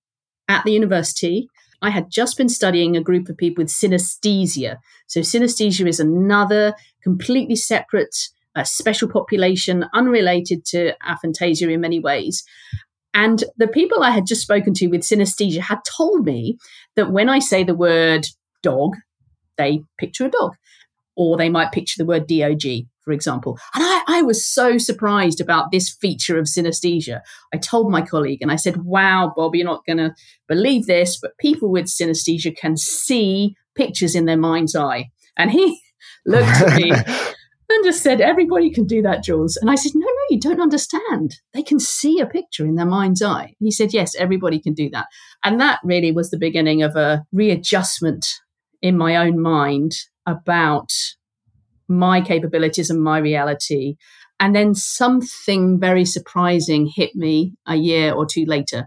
at 0.48 0.64
the 0.64 0.72
university. 0.72 1.48
I 1.82 1.90
had 1.90 2.10
just 2.10 2.36
been 2.36 2.48
studying 2.48 2.96
a 2.96 3.02
group 3.02 3.28
of 3.28 3.36
people 3.36 3.62
with 3.62 3.72
synesthesia. 3.72 4.76
So, 5.06 5.20
synesthesia 5.20 5.86
is 5.86 6.00
another 6.00 6.74
completely 7.02 7.56
separate, 7.56 8.14
uh, 8.54 8.64
special 8.64 9.08
population, 9.08 9.86
unrelated 9.94 10.64
to 10.66 10.94
aphantasia 11.06 11.72
in 11.72 11.80
many 11.80 12.00
ways. 12.00 12.44
And 13.14 13.42
the 13.56 13.68
people 13.68 14.02
I 14.02 14.10
had 14.10 14.26
just 14.26 14.42
spoken 14.42 14.74
to 14.74 14.86
with 14.88 15.02
synesthesia 15.02 15.60
had 15.60 15.80
told 15.84 16.24
me 16.24 16.58
that 16.96 17.12
when 17.12 17.28
I 17.28 17.38
say 17.38 17.64
the 17.64 17.74
word 17.74 18.26
dog, 18.62 18.96
they 19.56 19.82
picture 19.98 20.26
a 20.26 20.30
dog, 20.30 20.52
or 21.16 21.36
they 21.36 21.48
might 21.48 21.72
picture 21.72 21.96
the 21.98 22.06
word 22.06 22.26
DOG 22.26 22.86
for 23.04 23.12
example. 23.12 23.58
And 23.74 23.84
I, 23.84 24.02
I 24.06 24.22
was 24.22 24.46
so 24.46 24.78
surprised 24.78 25.40
about 25.40 25.70
this 25.70 25.90
feature 25.90 26.38
of 26.38 26.46
synesthesia. 26.46 27.20
I 27.52 27.58
told 27.58 27.90
my 27.90 28.02
colleague 28.02 28.42
and 28.42 28.52
I 28.52 28.56
said, 28.56 28.84
Wow, 28.84 29.32
Bob, 29.36 29.54
you're 29.54 29.64
not 29.64 29.86
going 29.86 29.98
to 29.98 30.14
believe 30.48 30.86
this, 30.86 31.18
but 31.20 31.38
people 31.38 31.70
with 31.70 31.86
synesthesia 31.86 32.56
can 32.56 32.76
see 32.76 33.56
pictures 33.74 34.14
in 34.14 34.26
their 34.26 34.36
mind's 34.36 34.76
eye. 34.76 35.10
And 35.36 35.50
he 35.50 35.80
looked 36.26 36.48
at 36.48 36.76
me 36.76 36.90
and 37.70 37.84
just 37.84 38.02
said, 38.02 38.20
Everybody 38.20 38.70
can 38.70 38.86
do 38.86 39.02
that, 39.02 39.22
Jules. 39.24 39.56
And 39.56 39.70
I 39.70 39.74
said, 39.74 39.92
No, 39.94 40.06
no, 40.06 40.22
you 40.30 40.40
don't 40.40 40.60
understand. 40.60 41.36
They 41.54 41.62
can 41.62 41.80
see 41.80 42.20
a 42.20 42.26
picture 42.26 42.66
in 42.66 42.74
their 42.74 42.86
mind's 42.86 43.22
eye. 43.22 43.54
He 43.58 43.70
said, 43.70 43.92
Yes, 43.92 44.14
everybody 44.16 44.60
can 44.60 44.74
do 44.74 44.90
that. 44.90 45.06
And 45.44 45.60
that 45.60 45.80
really 45.84 46.12
was 46.12 46.30
the 46.30 46.38
beginning 46.38 46.82
of 46.82 46.96
a 46.96 47.24
readjustment 47.32 48.26
in 48.82 48.96
my 48.96 49.16
own 49.16 49.40
mind 49.40 49.92
about 50.26 50.90
my 51.90 52.20
capabilities 52.20 52.88
and 52.88 53.02
my 53.02 53.18
reality. 53.18 53.96
And 54.38 54.56
then 54.56 54.74
something 54.74 55.78
very 55.78 56.06
surprising 56.06 56.86
hit 56.86 57.14
me 57.14 57.52
a 57.66 57.76
year 57.76 58.14
or 58.14 58.24
two 58.24 58.46
later. 58.46 58.86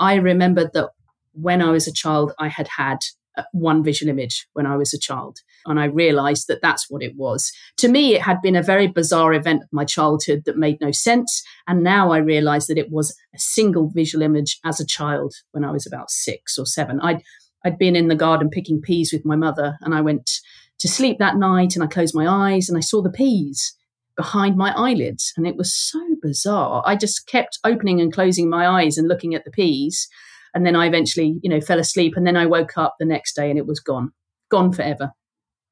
I 0.00 0.14
remembered 0.14 0.72
that 0.72 0.90
when 1.32 1.62
I 1.62 1.70
was 1.70 1.86
a 1.86 1.92
child, 1.92 2.32
I 2.38 2.48
had 2.48 2.66
had 2.76 2.98
uh, 3.36 3.44
one 3.52 3.84
visual 3.84 4.10
image 4.10 4.48
when 4.54 4.66
I 4.66 4.76
was 4.76 4.92
a 4.92 4.98
child. 4.98 5.38
And 5.66 5.78
I 5.78 5.84
realized 5.84 6.48
that 6.48 6.60
that's 6.62 6.86
what 6.90 7.02
it 7.02 7.14
was. 7.16 7.52
To 7.76 7.88
me, 7.88 8.14
it 8.14 8.22
had 8.22 8.42
been 8.42 8.56
a 8.56 8.62
very 8.62 8.88
bizarre 8.88 9.32
event 9.34 9.62
of 9.62 9.68
my 9.70 9.84
childhood 9.84 10.42
that 10.46 10.56
made 10.56 10.80
no 10.80 10.90
sense. 10.90 11.42
And 11.68 11.84
now 11.84 12.10
I 12.10 12.18
realize 12.18 12.66
that 12.66 12.78
it 12.78 12.90
was 12.90 13.16
a 13.34 13.38
single 13.38 13.90
visual 13.90 14.24
image 14.24 14.58
as 14.64 14.80
a 14.80 14.86
child 14.86 15.34
when 15.52 15.64
I 15.64 15.70
was 15.70 15.86
about 15.86 16.10
six 16.10 16.58
or 16.58 16.66
seven. 16.66 16.98
I'd, 17.00 17.22
I'd 17.64 17.78
been 17.78 17.94
in 17.94 18.08
the 18.08 18.16
garden 18.16 18.50
picking 18.50 18.80
peas 18.80 19.12
with 19.12 19.24
my 19.24 19.36
mother, 19.36 19.76
and 19.82 19.94
I 19.94 20.00
went 20.00 20.30
to 20.80 20.88
sleep 20.88 21.18
that 21.18 21.36
night 21.36 21.74
and 21.74 21.82
I 21.82 21.88
closed 21.88 22.14
my 22.14 22.26
eyes 22.26 22.68
and 22.68 22.76
I 22.78 22.80
saw 22.80 23.02
the 23.02 23.10
peas 23.10 23.74
behind 24.16 24.56
my 24.56 24.72
eyelids. 24.76 25.32
And 25.36 25.46
it 25.46 25.56
was 25.56 25.74
so 25.74 26.00
bizarre. 26.22 26.82
I 26.84 26.96
just 26.96 27.26
kept 27.26 27.58
opening 27.64 28.00
and 28.00 28.12
closing 28.12 28.50
my 28.50 28.66
eyes 28.66 28.98
and 28.98 29.08
looking 29.08 29.34
at 29.34 29.44
the 29.44 29.50
peas 29.50 30.08
and 30.54 30.66
then 30.66 30.76
I 30.76 30.86
eventually, 30.86 31.38
you 31.42 31.50
know, 31.50 31.60
fell 31.60 31.78
asleep. 31.78 32.14
And 32.16 32.26
then 32.26 32.36
I 32.36 32.46
woke 32.46 32.76
up 32.76 32.96
the 32.98 33.06
next 33.06 33.34
day 33.34 33.50
and 33.50 33.58
it 33.58 33.66
was 33.66 33.80
gone, 33.80 34.12
gone 34.50 34.72
forever. 34.72 35.12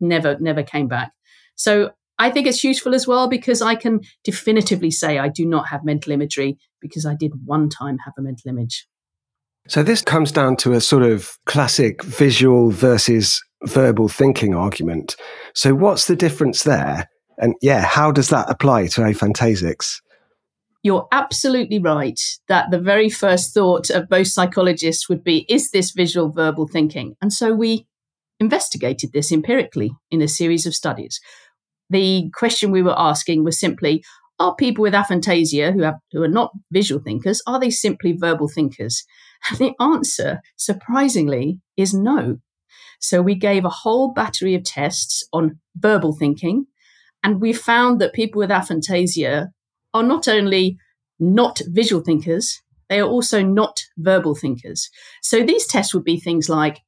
Never, 0.01 0.37
never 0.39 0.63
came 0.63 0.89
back. 0.89 1.13
So 1.55 1.91
I 2.19 2.31
think 2.31 2.47
it's 2.47 2.63
useful 2.63 2.95
as 2.95 3.07
well 3.07 3.29
because 3.29 3.63
I 3.63 3.75
can 3.75 4.01
definitively 4.25 4.91
say 4.91 5.19
I 5.19 5.29
do 5.29 5.47
not 5.47 5.69
have 5.69 5.85
mental 5.85 6.13
imagery 6.13 6.59
because 6.81 7.07
I 7.07 7.15
did 7.15 7.33
one 7.45 7.69
time 7.69 7.99
have 8.05 8.15
a 8.19 8.23
mental 8.23 8.51
image. 8.51 8.87
So 9.69 9.83
this 9.83 10.03
comes 10.03 10.31
down 10.31 10.57
to 10.59 10.75
a 10.75 10.81
sort 10.81 11.03
of 11.03 11.37
classic 11.47 12.03
visual 12.05 12.71
versus 12.71 13.43
verbal 13.65 14.09
thinking 14.09 14.55
argument. 14.55 15.17
So 15.55 15.75
what's 15.75 16.07
the 16.07 16.17
difference 16.17 16.63
there? 16.63 17.09
And 17.39 17.55
yeah, 17.63 17.83
how 17.85 18.13
does 18.13 18.29
that 18.31 18.51
apply 18.51 18.87
to 18.89 19.03
aphantasics? 19.03 20.01
you're 20.87 21.09
absolutely 21.11 21.81
right 21.81 22.21
that 22.47 22.71
the 22.71 22.79
very 22.79 23.11
first 23.11 23.53
thought 23.53 23.91
of 23.91 24.09
most 24.09 24.33
psychologists 24.33 25.09
would 25.09 25.25
be 25.25 25.45
is 25.49 25.73
this 25.73 25.91
visual 25.91 26.31
verbal 26.31 26.69
thinking? 26.69 27.17
And 27.21 27.33
so 27.33 27.53
we 27.53 27.89
investigated 28.39 29.13
this 29.13 29.33
empirically 29.33 29.91
in 30.13 30.23
a 30.23 30.29
series 30.29 30.65
of 30.65 30.77
studies. 30.77 31.21
The 31.91 32.31
question 32.33 32.71
we 32.71 32.83
were 32.83 32.97
asking 32.97 33.43
was 33.43 33.59
simply 33.59 34.05
are 34.39 34.55
people 34.55 34.83
with 34.83 34.95
aphantasia 34.95 35.73
who 35.73 35.83
have 35.83 35.97
who 36.13 36.23
are 36.23 36.29
not 36.29 36.53
visual 36.71 37.03
thinkers 37.03 37.43
are 37.49 37.59
they 37.59 37.71
simply 37.71 38.13
verbal 38.13 38.47
thinkers 38.47 39.03
and 39.51 39.59
the 39.59 39.73
answer 39.81 40.41
surprisingly 40.57 41.59
is 41.77 41.95
no 41.95 42.39
so 43.01 43.23
we 43.23 43.35
gave 43.35 43.65
a 43.65 43.71
whole 43.71 44.13
battery 44.13 44.55
of 44.55 44.65
tests 44.65 45.25
on 45.33 45.59
verbal 45.77 46.13
thinking 46.13 46.67
and 47.23 47.41
we 47.41 47.53
found 47.53 48.01
that 48.01 48.13
people 48.13 48.39
with 48.39 48.51
aphantasia 48.51 49.49
are 49.95 50.03
not 50.03 50.29
only 50.29 50.79
not 51.19 51.61
visual 51.67 52.03
thinkers, 52.03 52.61
they 52.89 53.01
are 53.01 53.09
also 53.09 53.43
not 53.43 53.81
verbal 53.97 54.35
thinkers. 54.35 54.91
So 55.23 55.43
these 55.43 55.67
tests 55.67 55.95
would 55.95 56.05
be 56.05 56.21
things 56.21 56.49
like 56.49 56.81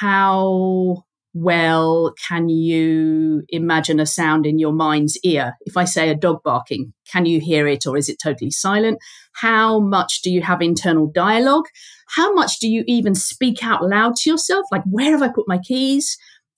how 0.00 1.04
well 1.32 2.12
can 2.28 2.48
you 2.48 3.42
imagine 3.48 4.00
a 4.00 4.06
sound 4.06 4.46
in 4.46 4.58
your 4.58 4.72
mind's 4.72 5.18
ear? 5.24 5.54
If 5.62 5.76
I 5.76 5.84
say 5.84 6.10
a 6.10 6.14
dog 6.14 6.42
barking, 6.42 6.92
can 7.10 7.26
you 7.26 7.40
hear 7.40 7.66
it 7.66 7.86
or 7.86 7.96
is 7.96 8.08
it 8.08 8.18
totally 8.22 8.50
silent? 8.50 8.98
How 9.34 9.80
much 9.80 10.22
do 10.22 10.30
you 10.30 10.42
have 10.42 10.60
internal 10.60 11.06
dialogue? 11.06 11.66
How 12.08 12.32
much 12.32 12.58
do 12.58 12.68
you 12.68 12.84
even 12.86 13.14
speak 13.14 13.64
out 13.64 13.84
loud 13.84 14.16
to 14.16 14.30
yourself? 14.30 14.66
Like, 14.72 14.82
where 14.84 15.12
have 15.12 15.22
I 15.22 15.28
put 15.28 15.48
my 15.48 15.58
keys? 15.58 16.16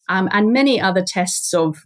Um, 0.09 0.29
and 0.33 0.53
many 0.53 0.81
other 0.81 1.05
tests 1.07 1.53
of 1.55 1.79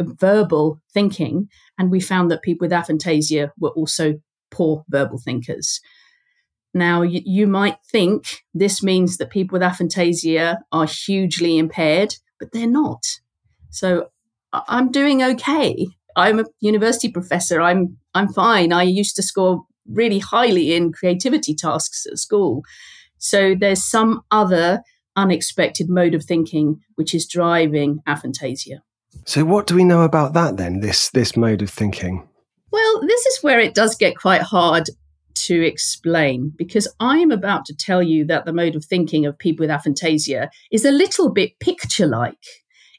verbal 0.00 0.80
thinking. 0.94 1.48
And 1.78 1.90
we 1.90 2.00
found 2.00 2.30
that 2.30 2.42
people 2.42 2.66
with 2.66 2.72
aphantasia 2.72 3.50
were 3.58 3.70
also 3.70 4.14
poor 4.50 4.84
verbal 4.88 5.18
thinkers. 5.18 5.80
Now, 6.72 7.02
you, 7.02 7.20
you 7.24 7.46
might 7.46 7.78
think 7.90 8.42
this 8.54 8.82
means 8.82 9.16
that 9.16 9.30
people 9.30 9.58
with 9.58 9.62
aphantasia 9.62 10.58
are 10.70 10.86
hugely 10.86 11.58
impaired, 11.58 12.14
but 12.38 12.52
they're 12.52 12.66
not. 12.66 13.04
So 13.70 14.08
I'm 14.52 14.90
doing 14.90 15.22
okay. 15.22 15.88
I'm 16.16 16.40
a 16.40 16.44
university 16.60 17.10
professor. 17.10 17.60
I'm 17.60 17.96
I'm 18.14 18.28
fine. 18.32 18.72
I 18.72 18.82
used 18.82 19.16
to 19.16 19.22
score 19.22 19.64
really 19.88 20.18
highly 20.18 20.74
in 20.74 20.92
creativity 20.92 21.54
tasks 21.54 22.06
at 22.06 22.18
school. 22.18 22.62
So 23.18 23.54
there's 23.54 23.84
some 23.84 24.22
other 24.30 24.82
unexpected 25.16 25.88
mode 25.88 26.14
of 26.14 26.24
thinking 26.24 26.80
which 26.94 27.14
is 27.14 27.26
driving 27.26 28.00
aphantasia. 28.08 28.80
So 29.24 29.44
what 29.44 29.66
do 29.66 29.74
we 29.74 29.84
know 29.84 30.02
about 30.02 30.32
that 30.34 30.56
then? 30.56 30.80
This 30.80 31.10
this 31.10 31.36
mode 31.36 31.62
of 31.62 31.70
thinking. 31.70 32.28
Well, 32.72 33.00
this 33.06 33.26
is 33.26 33.42
where 33.42 33.60
it 33.60 33.74
does 33.74 33.96
get 33.96 34.16
quite 34.16 34.42
hard 34.42 34.88
to 35.34 35.62
explain 35.62 36.52
because 36.56 36.92
I'm 37.00 37.30
about 37.30 37.64
to 37.66 37.76
tell 37.76 38.02
you 38.02 38.24
that 38.26 38.44
the 38.44 38.52
mode 38.52 38.76
of 38.76 38.84
thinking 38.84 39.26
of 39.26 39.38
people 39.38 39.64
with 39.64 39.70
aphantasia 39.70 40.48
is 40.70 40.84
a 40.84 40.90
little 40.90 41.30
bit 41.30 41.58
picture 41.60 42.06
like. 42.06 42.44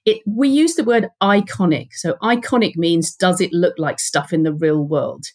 It, 0.06 0.22
we 0.26 0.50
use 0.50 0.76
the 0.76 0.84
word 0.84 1.10
iconic. 1.22 1.90
So, 1.92 2.16
iconic 2.24 2.76
means 2.76 3.16
does 3.16 3.40
it 3.40 3.54
look 3.54 3.76
like 3.78 4.00
stuff 4.00 4.34
in 4.34 4.44
the 4.44 4.54
real 4.54 4.84
world? 4.84 5.26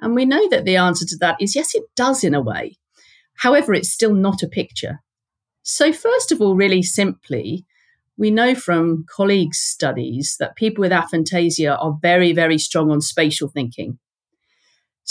And 0.00 0.14
we 0.14 0.24
know 0.24 0.48
that 0.48 0.64
the 0.64 0.76
answer 0.76 1.06
to 1.06 1.16
that 1.20 1.36
is 1.40 1.54
yes, 1.54 1.74
it 1.74 1.84
does 1.94 2.24
in 2.24 2.34
a 2.34 2.40
way. 2.40 2.76
However, 3.36 3.72
it's 3.72 3.92
still 3.92 4.14
not 4.14 4.42
a 4.42 4.48
picture. 4.48 5.00
So, 5.62 5.92
first 5.92 6.32
of 6.32 6.40
all, 6.40 6.56
really 6.56 6.82
simply, 6.82 7.64
we 8.16 8.30
know 8.30 8.54
from 8.54 9.04
colleagues' 9.08 9.58
studies 9.58 10.36
that 10.40 10.56
people 10.56 10.82
with 10.82 10.92
aphantasia 10.92 11.76
are 11.80 11.98
very, 12.02 12.32
very 12.32 12.58
strong 12.58 12.90
on 12.90 13.00
spatial 13.00 13.48
thinking. 13.48 13.98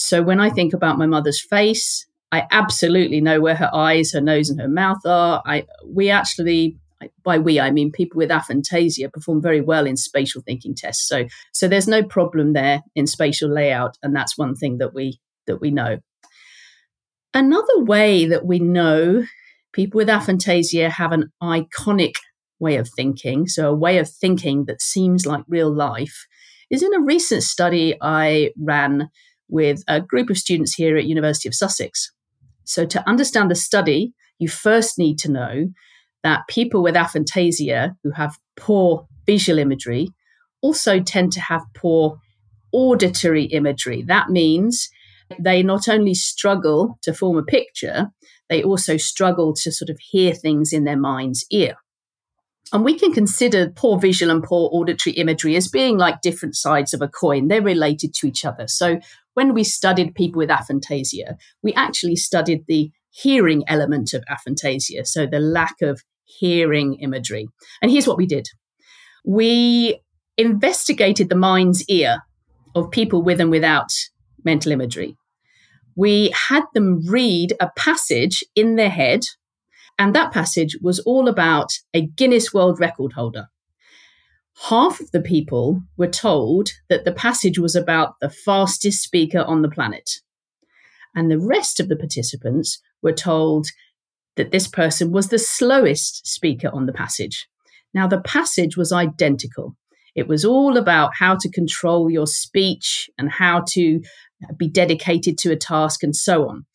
So 0.01 0.23
when 0.23 0.39
I 0.39 0.49
think 0.49 0.73
about 0.73 0.97
my 0.97 1.05
mother's 1.05 1.41
face, 1.41 2.07
I 2.31 2.47
absolutely 2.51 3.19
know 3.19 3.41
where 3.41 3.55
her 3.55 3.69
eyes, 3.73 4.13
her 4.13 4.21
nose, 4.21 4.49
and 4.49 4.59
her 4.61 4.69
mouth 4.69 5.05
are. 5.05 5.43
I 5.45 5.65
we 5.85 6.09
actually 6.09 6.77
by 7.23 7.37
we 7.37 7.59
I 7.59 7.71
mean 7.71 7.91
people 7.91 8.17
with 8.17 8.29
aphantasia 8.29 9.11
perform 9.11 9.41
very 9.41 9.59
well 9.59 9.85
in 9.85 9.97
spatial 9.97 10.41
thinking 10.41 10.73
tests. 10.73 11.05
So 11.05 11.25
so 11.51 11.67
there's 11.67 11.87
no 11.87 12.01
problem 12.01 12.53
there 12.53 12.81
in 12.95 13.07
spatial 13.07 13.49
layout, 13.53 13.97
and 14.01 14.15
that's 14.15 14.37
one 14.37 14.55
thing 14.55 14.77
that 14.77 14.93
we 14.93 15.19
that 15.47 15.59
we 15.59 15.69
know. 15.69 15.97
Another 17.33 17.83
way 17.83 18.25
that 18.25 18.45
we 18.45 18.59
know 18.59 19.25
people 19.73 19.97
with 19.97 20.07
aphantasia 20.07 20.89
have 20.89 21.11
an 21.11 21.31
iconic 21.43 22.13
way 22.59 22.77
of 22.77 22.89
thinking, 22.95 23.47
so 23.47 23.69
a 23.69 23.75
way 23.75 23.97
of 23.97 24.09
thinking 24.09 24.63
that 24.65 24.81
seems 24.81 25.25
like 25.25 25.43
real 25.47 25.73
life, 25.73 26.25
is 26.69 26.83
in 26.83 26.93
a 26.93 27.01
recent 27.01 27.43
study 27.43 27.97
I 28.01 28.51
ran 28.57 29.09
with 29.49 29.83
a 29.87 29.99
group 29.99 30.29
of 30.29 30.37
students 30.37 30.73
here 30.73 30.97
at 30.97 31.05
University 31.05 31.49
of 31.49 31.55
Sussex. 31.55 32.11
So 32.63 32.85
to 32.85 33.09
understand 33.09 33.49
the 33.49 33.55
study, 33.55 34.13
you 34.37 34.47
first 34.47 34.97
need 34.97 35.17
to 35.19 35.31
know 35.31 35.69
that 36.23 36.47
people 36.47 36.83
with 36.83 36.95
aphantasia 36.95 37.95
who 38.03 38.11
have 38.11 38.37
poor 38.55 39.07
visual 39.25 39.59
imagery 39.59 40.09
also 40.61 40.99
tend 40.99 41.31
to 41.33 41.39
have 41.39 41.63
poor 41.75 42.19
auditory 42.71 43.45
imagery. 43.45 44.03
That 44.03 44.29
means 44.29 44.89
they 45.39 45.63
not 45.63 45.87
only 45.87 46.13
struggle 46.13 46.97
to 47.03 47.13
form 47.13 47.37
a 47.37 47.43
picture, 47.43 48.07
they 48.49 48.63
also 48.63 48.97
struggle 48.97 49.53
to 49.55 49.71
sort 49.71 49.89
of 49.89 49.99
hear 49.99 50.33
things 50.33 50.73
in 50.73 50.83
their 50.83 50.97
mind's 50.97 51.45
ear. 51.51 51.75
And 52.71 52.83
we 52.83 52.97
can 52.99 53.11
consider 53.13 53.69
poor 53.69 53.99
visual 53.99 54.31
and 54.31 54.43
poor 54.43 54.69
auditory 54.71 55.15
imagery 55.15 55.55
as 55.55 55.67
being 55.67 55.97
like 55.97 56.21
different 56.21 56.55
sides 56.55 56.93
of 56.93 57.01
a 57.01 57.07
coin. 57.07 57.47
They're 57.47 57.61
related 57.61 58.13
to 58.15 58.27
each 58.27 58.45
other. 58.45 58.67
So 58.67 58.99
when 59.33 59.53
we 59.53 59.63
studied 59.63 60.15
people 60.15 60.39
with 60.39 60.49
aphantasia, 60.49 61.35
we 61.63 61.73
actually 61.73 62.15
studied 62.15 62.65
the 62.67 62.91
hearing 63.09 63.63
element 63.67 64.13
of 64.13 64.23
aphantasia, 64.29 65.05
so 65.05 65.25
the 65.25 65.39
lack 65.39 65.81
of 65.81 66.01
hearing 66.25 66.95
imagery. 66.95 67.47
And 67.81 67.91
here's 67.91 68.07
what 68.07 68.17
we 68.17 68.25
did 68.25 68.47
we 69.25 69.99
investigated 70.37 71.29
the 71.29 71.35
mind's 71.35 71.83
ear 71.89 72.23
of 72.75 72.91
people 72.91 73.21
with 73.21 73.41
and 73.41 73.51
without 73.51 73.91
mental 74.43 74.71
imagery. 74.71 75.17
We 75.95 76.33
had 76.47 76.63
them 76.73 77.01
read 77.05 77.53
a 77.59 77.69
passage 77.75 78.43
in 78.55 78.75
their 78.75 78.89
head 78.89 79.21
and 79.99 80.15
that 80.15 80.31
passage 80.31 80.77
was 80.81 80.99
all 80.99 81.27
about 81.27 81.73
a 81.93 82.07
Guinness 82.07 82.53
World 82.53 82.79
Record 82.79 83.13
holder. 83.13 83.47
Half 84.67 84.99
of 84.99 85.11
the 85.11 85.21
people 85.21 85.81
were 85.97 86.07
told 86.07 86.69
that 86.89 87.05
the 87.05 87.13
passage 87.13 87.57
was 87.57 87.75
about 87.75 88.15
the 88.19 88.29
fastest 88.29 89.01
speaker 89.01 89.39
on 89.39 89.61
the 89.61 89.69
planet. 89.69 90.09
And 91.15 91.31
the 91.31 91.39
rest 91.39 91.79
of 91.79 91.87
the 91.87 91.95
participants 91.95 92.79
were 93.01 93.13
told 93.13 93.67
that 94.35 94.51
this 94.51 94.67
person 94.67 95.11
was 95.11 95.29
the 95.29 95.39
slowest 95.39 96.27
speaker 96.27 96.69
on 96.73 96.85
the 96.85 96.93
passage. 96.93 97.47
Now, 97.93 98.05
the 98.05 98.21
passage 98.21 98.77
was 98.77 98.91
identical. 98.91 99.75
It 100.13 100.27
was 100.27 100.43
all 100.43 100.77
about 100.77 101.11
how 101.17 101.35
to 101.37 101.49
control 101.49 102.09
your 102.09 102.27
speech 102.27 103.09
and 103.17 103.31
how 103.31 103.63
to 103.69 104.01
be 104.57 104.67
dedicated 104.67 105.37
to 105.39 105.51
a 105.51 105.55
task 105.55 106.03
and 106.03 106.15
so 106.15 106.49
on. 106.49 106.65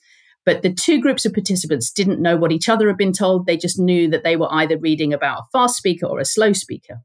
But 0.46 0.62
the 0.62 0.72
two 0.72 1.00
groups 1.00 1.24
of 1.24 1.32
participants 1.32 1.92
didn't 1.92 2.20
know 2.20 2.36
what 2.36 2.52
each 2.52 2.68
other 2.68 2.88
had 2.88 2.96
been 2.96 3.12
told. 3.12 3.46
They 3.46 3.56
just 3.56 3.78
knew 3.78 4.08
that 4.10 4.24
they 4.24 4.36
were 4.36 4.52
either 4.52 4.78
reading 4.78 5.12
about 5.12 5.40
a 5.40 5.44
fast 5.52 5.76
speaker 5.76 6.06
or 6.06 6.18
a 6.18 6.24
slow 6.24 6.52
speaker. 6.52 7.00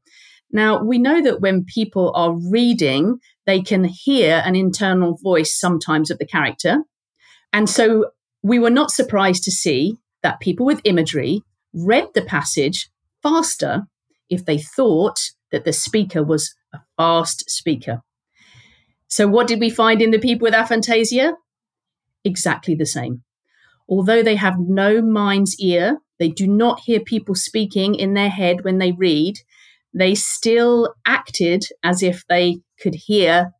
Now, 0.52 0.82
we 0.82 0.98
know 0.98 1.22
that 1.22 1.40
when 1.40 1.64
people 1.64 2.12
are 2.14 2.36
reading, 2.50 3.18
they 3.46 3.62
can 3.62 3.84
hear 3.84 4.42
an 4.44 4.56
internal 4.56 5.16
voice 5.22 5.58
sometimes 5.58 6.10
of 6.10 6.18
the 6.18 6.26
character. 6.26 6.78
And 7.52 7.68
so 7.68 8.10
we 8.42 8.58
were 8.58 8.70
not 8.70 8.90
surprised 8.90 9.44
to 9.44 9.50
see 9.50 9.96
that 10.22 10.40
people 10.40 10.66
with 10.66 10.80
imagery 10.84 11.42
read 11.72 12.08
the 12.14 12.22
passage 12.22 12.90
faster 13.22 13.82
if 14.28 14.44
they 14.44 14.58
thought 14.58 15.18
that 15.52 15.64
the 15.64 15.72
speaker 15.72 16.22
was 16.22 16.54
a 16.72 16.80
fast 16.96 17.48
speaker. 17.50 18.02
So, 19.08 19.26
what 19.26 19.48
did 19.48 19.60
we 19.60 19.70
find 19.70 20.00
in 20.00 20.12
the 20.12 20.18
people 20.18 20.46
with 20.46 20.54
aphantasia? 20.54 21.34
Exactly 22.24 22.74
the 22.74 22.86
same. 22.86 23.22
Although 23.88 24.22
they 24.22 24.36
have 24.36 24.54
no 24.58 25.02
mind's 25.02 25.58
ear, 25.58 25.98
they 26.20 26.28
do 26.28 26.46
not 26.46 26.80
hear 26.80 27.00
people 27.00 27.34
speaking 27.34 27.96
in 27.96 28.14
their 28.14 28.28
head 28.28 28.62
when 28.62 28.78
they 28.78 28.92
read, 28.92 29.40
they 29.92 30.14
still 30.14 30.94
acted 31.06 31.64
as 31.82 32.02
if 32.02 32.24
they 32.28 32.60
could 32.80 32.94
hear 32.94 33.52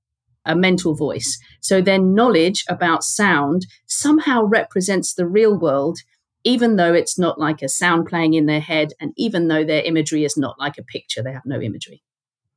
a 0.44 0.56
mental 0.56 0.94
voice. 0.94 1.38
So 1.60 1.80
their 1.80 1.98
knowledge 1.98 2.64
about 2.68 3.04
sound 3.04 3.66
somehow 3.86 4.44
represents 4.44 5.14
the 5.14 5.26
real 5.26 5.58
world, 5.58 5.98
even 6.44 6.76
though 6.76 6.94
it's 6.94 7.18
not 7.18 7.38
like 7.38 7.62
a 7.62 7.68
sound 7.68 8.06
playing 8.06 8.34
in 8.34 8.46
their 8.46 8.60
head, 8.60 8.92
and 9.00 9.12
even 9.16 9.48
though 9.48 9.64
their 9.64 9.82
imagery 9.82 10.24
is 10.24 10.36
not 10.36 10.58
like 10.58 10.78
a 10.78 10.84
picture, 10.84 11.22
they 11.22 11.32
have 11.32 11.44
no 11.44 11.60
imagery. 11.60 12.02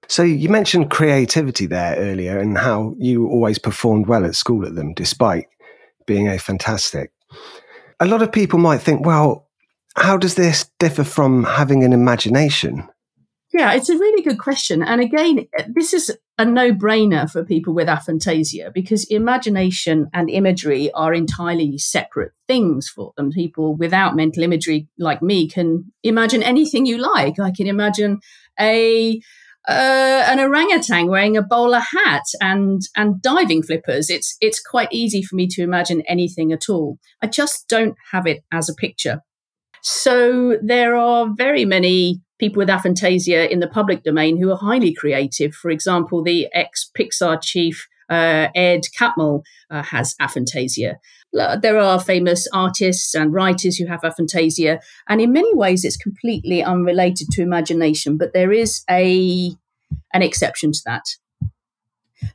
So 0.08 0.24
you 0.24 0.50
mentioned 0.50 0.92
creativity 0.92 1.66
there 1.66 1.96
earlier 1.98 2.40
and 2.40 2.58
how 2.58 2.96
you 2.98 3.28
always 3.28 3.58
performed 3.58 4.08
well 4.08 4.26
at 4.26 4.36
school 4.36 4.66
at 4.66 4.76
them, 4.76 4.94
despite 4.94 5.46
being 6.06 6.28
aphantasic. 6.28 7.12
A 8.00 8.06
lot 8.06 8.22
of 8.22 8.32
people 8.32 8.60
might 8.60 8.82
think, 8.82 9.06
well, 9.06 9.50
how 9.96 10.18
does 10.18 10.36
this 10.36 10.70
differ 10.80 11.04
from 11.04 11.44
having 11.44 11.84
an 11.84 11.94
imagination? 11.94 12.88
Yeah, 13.54 13.74
it's 13.74 13.90
a 13.90 13.98
really 13.98 14.24
good 14.24 14.40
question. 14.40 14.82
And 14.82 15.00
again, 15.00 15.46
this 15.68 15.94
is 15.94 16.12
a 16.40 16.46
no 16.46 16.72
brainer 16.74 17.30
for 17.30 17.46
people 17.46 17.76
with 17.76 17.88
aphantasia 17.88 18.74
because 18.74 19.06
imagination 19.06 20.10
and 20.12 20.28
imagery 20.28 20.92
are 20.94 21.14
entirely 21.14 21.78
separate 21.78 22.32
things 22.48 22.90
for 22.90 23.14
them. 23.16 23.30
People 23.30 23.76
without 23.76 24.16
mental 24.16 24.42
imagery, 24.42 24.88
like 24.98 25.22
me, 25.22 25.48
can 25.48 25.92
imagine 26.02 26.42
anything 26.42 26.88
you 26.88 26.98
like. 26.98 27.40
I 27.40 27.52
can 27.52 27.68
imagine 27.68 28.20
a 28.60 29.22
uh, 29.68 30.26
an 30.28 30.40
orangutan 30.40 31.08
wearing 31.08 31.38
a 31.38 31.44
bowler 31.44 31.80
hat 31.80 32.24
and 32.42 32.82
and 32.98 33.22
diving 33.22 33.62
flippers. 33.62 34.10
It's 34.10 34.36
it's 34.42 34.60
quite 34.60 34.92
easy 34.92 35.22
for 35.22 35.36
me 35.36 35.48
to 35.50 35.62
imagine 35.62 36.02
anything 36.08 36.52
at 36.52 36.70
all. 36.70 36.98
I 37.22 37.28
just 37.28 37.68
don't 37.70 37.96
have 38.12 38.26
it 38.26 38.44
as 38.52 38.68
a 38.68 38.74
picture. 38.74 39.22
So 39.84 40.58
there 40.64 40.96
are 40.96 41.30
very 41.36 41.66
many 41.66 42.22
people 42.44 42.60
with 42.60 42.68
aphantasia 42.68 43.50
in 43.50 43.62
the 43.62 43.70
public 43.70 44.04
domain 44.04 44.36
who 44.38 44.52
are 44.52 44.58
highly 44.58 44.94
creative. 44.94 45.54
For 45.56 45.72
example, 45.72 46.22
the 46.22 46.50
ex 46.54 46.92
Pixar 46.98 47.42
chief 47.42 47.88
uh, 48.10 48.50
Ed 48.54 48.82
Catmull 49.00 49.44
uh, 49.72 49.82
has 49.82 50.14
aphantasia. 50.22 50.96
There 51.32 51.80
are 51.80 52.02
famous 52.02 52.46
artists 52.52 53.16
and 53.16 53.34
writers 53.34 53.78
who 53.78 53.86
have 53.86 54.02
aphantasia, 54.02 54.82
and 55.08 55.22
in 55.22 55.32
many 55.32 55.56
ways, 55.56 55.86
it's 55.86 55.96
completely 55.96 56.62
unrelated 56.62 57.30
to 57.32 57.42
imagination. 57.42 58.18
But 58.18 58.34
there 58.34 58.52
is 58.52 58.84
a 58.90 59.56
an 60.14 60.22
exception 60.22 60.74
to 60.74 60.82
that. 60.86 61.06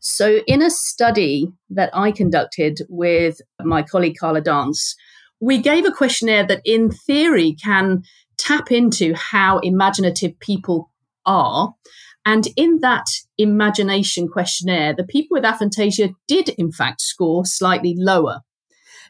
So, 0.00 0.38
in 0.46 0.62
a 0.62 0.70
study 0.70 1.52
that 1.68 1.90
I 1.92 2.12
conducted 2.12 2.80
with 2.88 3.42
my 3.62 3.82
colleague 3.82 4.16
Carla 4.18 4.40
Dance, 4.40 4.96
we 5.38 5.58
gave 5.58 5.84
a 5.84 5.92
questionnaire 5.92 6.46
that, 6.46 6.62
in 6.64 6.90
theory, 6.90 7.56
can 7.62 8.02
tap 8.38 8.70
into 8.72 9.14
how 9.14 9.58
imaginative 9.58 10.38
people 10.40 10.90
are. 11.26 11.74
And 12.24 12.46
in 12.56 12.80
that 12.80 13.06
imagination 13.38 14.28
questionnaire, 14.28 14.94
the 14.94 15.04
people 15.04 15.36
with 15.36 15.44
aphantasia 15.44 16.14
did, 16.26 16.50
in 16.50 16.72
fact, 16.72 17.00
score 17.00 17.44
slightly 17.44 17.94
lower. 17.96 18.40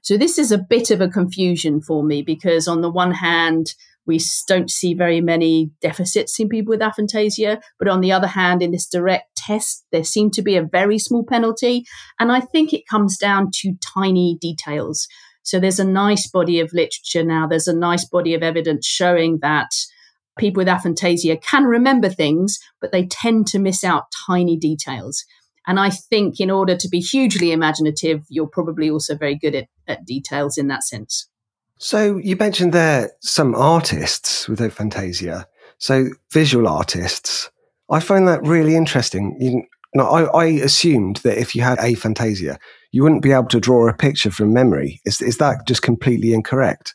So 0.03 0.17
this 0.17 0.39
is 0.39 0.53
a 0.53 0.59
bit 0.59 0.91
of 0.91 1.01
a 1.01 1.09
confusion 1.09 1.81
for 1.81 2.05
me 2.05 2.23
because, 2.23 2.69
on 2.69 2.81
the 2.81 2.91
one 2.91 3.13
hand, 3.13 3.75
we 4.07 4.21
don't 4.47 4.71
see 4.71 4.95
very 4.95 5.21
many 5.21 5.71
deficits 5.83 6.41
in 6.41 6.49
people 6.49 6.71
with 6.71 6.81
aphantasia. 6.81 7.61
But 7.79 7.89
on 7.89 8.01
the 8.01 8.13
other 8.13 8.27
hand, 8.27 8.63
in 8.63 8.71
this 8.71 8.87
direct 8.87 9.37
test, 9.37 9.85
there 9.93 10.05
seemed 10.05 10.33
to 10.35 10.43
be 10.43 10.57
a 10.57 10.63
very 10.63 10.99
small 10.99 11.25
penalty. 11.25 11.85
And 12.19 12.33
I 12.33 12.41
think 12.41 12.73
it 12.73 12.89
comes 12.89 13.19
down 13.19 13.51
to 13.57 13.75
tiny 13.95 14.39
details. 14.41 15.09
So 15.49 15.59
there's 15.59 15.81
a 15.81 15.85
nice 15.85 16.29
body 16.29 16.61
of 16.61 16.75
literature 16.75 17.25
now, 17.25 17.47
there's 17.47 17.69
a 17.69 17.75
nice 17.75 18.05
body 18.07 18.35
of 18.35 18.43
evidence 18.43 18.87
showing 18.87 19.39
that 19.41 19.71
people 20.39 20.61
with 20.61 20.69
aphantasia 20.69 21.41
can 21.41 21.65
remember 21.65 22.11
things, 22.11 22.59
but 22.83 22.93
they 22.93 23.07
tend 23.07 23.47
to 23.49 23.59
miss 23.59 23.83
out 23.83 24.13
tiny 24.27 24.59
details. 24.59 25.25
And 25.67 25.81
I 25.81 25.89
think 25.89 26.39
in 26.39 26.51
order 26.51 26.77
to 26.77 26.89
be 26.89 27.01
hugely 27.01 27.51
imaginative, 27.53 28.25
you're 28.29 28.47
probably 28.47 28.91
also 28.91 29.17
very 29.17 29.39
good 29.39 29.55
at, 29.55 29.69
at 29.87 30.05
details 30.05 30.59
in 30.59 30.69
that 30.69 30.83
sense. 30.83 31.31
So 31.79 32.19
you 32.19 32.37
mentioned 32.37 32.75
there 32.75 33.13
some 33.21 33.55
artists 33.55 34.49
with 34.49 34.61
aphantasia. 34.61 35.47
So 35.79 36.11
visual 36.31 36.69
artists. 36.69 37.51
I 37.89 38.01
find 38.01 38.29
that 38.29 38.43
really 38.43 38.77
interesting. 38.77 39.67
No, 39.95 40.05
I, 40.05 40.25
I 40.25 40.45
assumed 40.47 41.17
that 41.25 41.39
if 41.39 41.55
you 41.55 41.63
had 41.63 41.79
aphantasia, 41.79 42.59
you 42.93 43.03
wouldn't 43.03 43.23
be 43.23 43.33
able 43.33 43.47
to 43.49 43.61
draw 43.61 43.89
a 43.89 43.95
picture 43.95 44.31
from 44.31 44.53
memory. 44.53 45.01
Is, 45.05 45.21
is 45.21 45.39
that 45.39 45.67
just 45.67 45.83
completely 45.83 46.33
incorrect? 46.33 46.95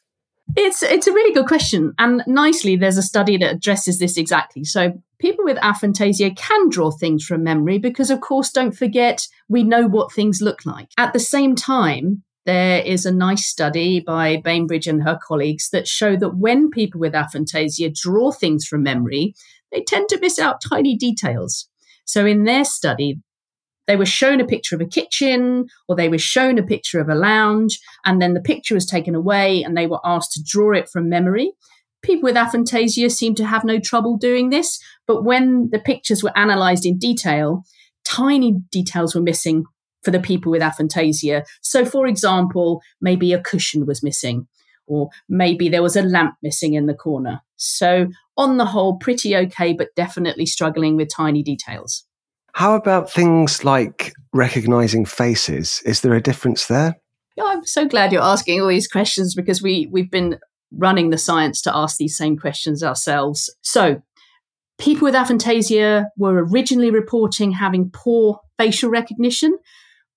It's 0.57 0.83
it's 0.83 1.07
a 1.07 1.13
really 1.13 1.33
good 1.33 1.47
question, 1.47 1.93
and 1.97 2.21
nicely, 2.27 2.75
there's 2.75 2.97
a 2.97 3.01
study 3.03 3.37
that 3.37 3.55
addresses 3.55 3.99
this 3.99 4.17
exactly. 4.17 4.65
So, 4.65 4.91
people 5.17 5.45
with 5.45 5.57
aphantasia 5.57 6.35
can 6.35 6.69
draw 6.69 6.91
things 6.91 7.23
from 7.23 7.43
memory 7.43 7.79
because, 7.79 8.09
of 8.09 8.19
course, 8.19 8.51
don't 8.51 8.75
forget 8.75 9.25
we 9.47 9.63
know 9.63 9.87
what 9.87 10.11
things 10.11 10.41
look 10.41 10.65
like. 10.65 10.89
At 10.97 11.13
the 11.13 11.19
same 11.19 11.55
time, 11.55 12.23
there 12.45 12.81
is 12.81 13.05
a 13.05 13.11
nice 13.11 13.45
study 13.45 14.01
by 14.01 14.41
Bainbridge 14.43 14.85
and 14.85 15.03
her 15.03 15.17
colleagues 15.21 15.69
that 15.69 15.87
show 15.87 16.17
that 16.17 16.35
when 16.35 16.69
people 16.69 16.99
with 16.99 17.13
aphantasia 17.13 17.95
draw 17.95 18.31
things 18.31 18.65
from 18.65 18.83
memory, 18.83 19.33
they 19.71 19.81
tend 19.81 20.09
to 20.09 20.19
miss 20.19 20.39
out 20.39 20.61
tiny 20.61 20.97
details. 20.97 21.69
So, 22.05 22.25
in 22.25 22.43
their 22.43 22.65
study, 22.65 23.19
they 23.87 23.95
were 23.95 24.05
shown 24.05 24.39
a 24.39 24.45
picture 24.45 24.75
of 24.75 24.81
a 24.81 24.85
kitchen 24.85 25.65
or 25.87 25.95
they 25.95 26.09
were 26.09 26.17
shown 26.17 26.57
a 26.57 26.63
picture 26.63 26.99
of 26.99 27.09
a 27.09 27.15
lounge, 27.15 27.79
and 28.05 28.21
then 28.21 28.33
the 28.33 28.41
picture 28.41 28.75
was 28.75 28.85
taken 28.85 29.15
away 29.15 29.63
and 29.63 29.75
they 29.75 29.87
were 29.87 29.99
asked 30.05 30.31
to 30.33 30.43
draw 30.45 30.71
it 30.73 30.89
from 30.89 31.09
memory. 31.09 31.51
People 32.01 32.23
with 32.23 32.35
aphantasia 32.35 33.09
seem 33.09 33.33
to 33.35 33.45
have 33.45 33.63
no 33.63 33.79
trouble 33.79 34.17
doing 34.17 34.49
this, 34.49 34.79
but 35.07 35.23
when 35.23 35.69
the 35.71 35.79
pictures 35.79 36.23
were 36.23 36.33
analysed 36.35 36.85
in 36.85 36.97
detail, 36.97 37.63
tiny 38.03 38.59
details 38.71 39.15
were 39.15 39.21
missing 39.21 39.63
for 40.03 40.11
the 40.11 40.19
people 40.19 40.51
with 40.51 40.61
aphantasia. 40.61 41.45
So, 41.61 41.85
for 41.85 42.07
example, 42.07 42.81
maybe 43.01 43.31
a 43.31 43.41
cushion 43.41 43.85
was 43.85 44.03
missing, 44.03 44.47
or 44.85 45.09
maybe 45.29 45.69
there 45.69 45.83
was 45.83 45.95
a 45.95 46.01
lamp 46.01 46.35
missing 46.43 46.73
in 46.73 46.87
the 46.87 46.93
corner. 46.93 47.41
So, 47.65 48.07
on 48.37 48.57
the 48.57 48.65
whole, 48.65 48.97
pretty 48.97 49.35
okay, 49.35 49.73
but 49.73 49.89
definitely 49.95 50.45
struggling 50.45 50.95
with 50.95 51.13
tiny 51.13 51.43
details. 51.43 52.05
How 52.53 52.75
about 52.75 53.11
things 53.11 53.63
like 53.63 54.13
recognizing 54.33 55.05
faces? 55.05 55.81
Is 55.85 56.01
there 56.01 56.13
a 56.13 56.21
difference 56.21 56.67
there? 56.67 56.95
Yeah, 57.35 57.45
I'm 57.47 57.65
so 57.65 57.85
glad 57.85 58.11
you're 58.11 58.21
asking 58.21 58.61
all 58.61 58.67
these 58.67 58.87
questions 58.87 59.33
because 59.33 59.61
we 59.61 59.87
we've 59.91 60.11
been 60.11 60.39
running 60.71 61.09
the 61.09 61.17
science 61.17 61.61
to 61.61 61.75
ask 61.75 61.97
these 61.97 62.17
same 62.17 62.37
questions 62.37 62.83
ourselves. 62.83 63.53
So, 63.61 64.01
people 64.77 65.05
with 65.05 65.15
aphantasia 65.15 66.05
were 66.17 66.45
originally 66.45 66.91
reporting 66.91 67.53
having 67.53 67.89
poor 67.91 68.39
facial 68.57 68.89
recognition. 68.89 69.57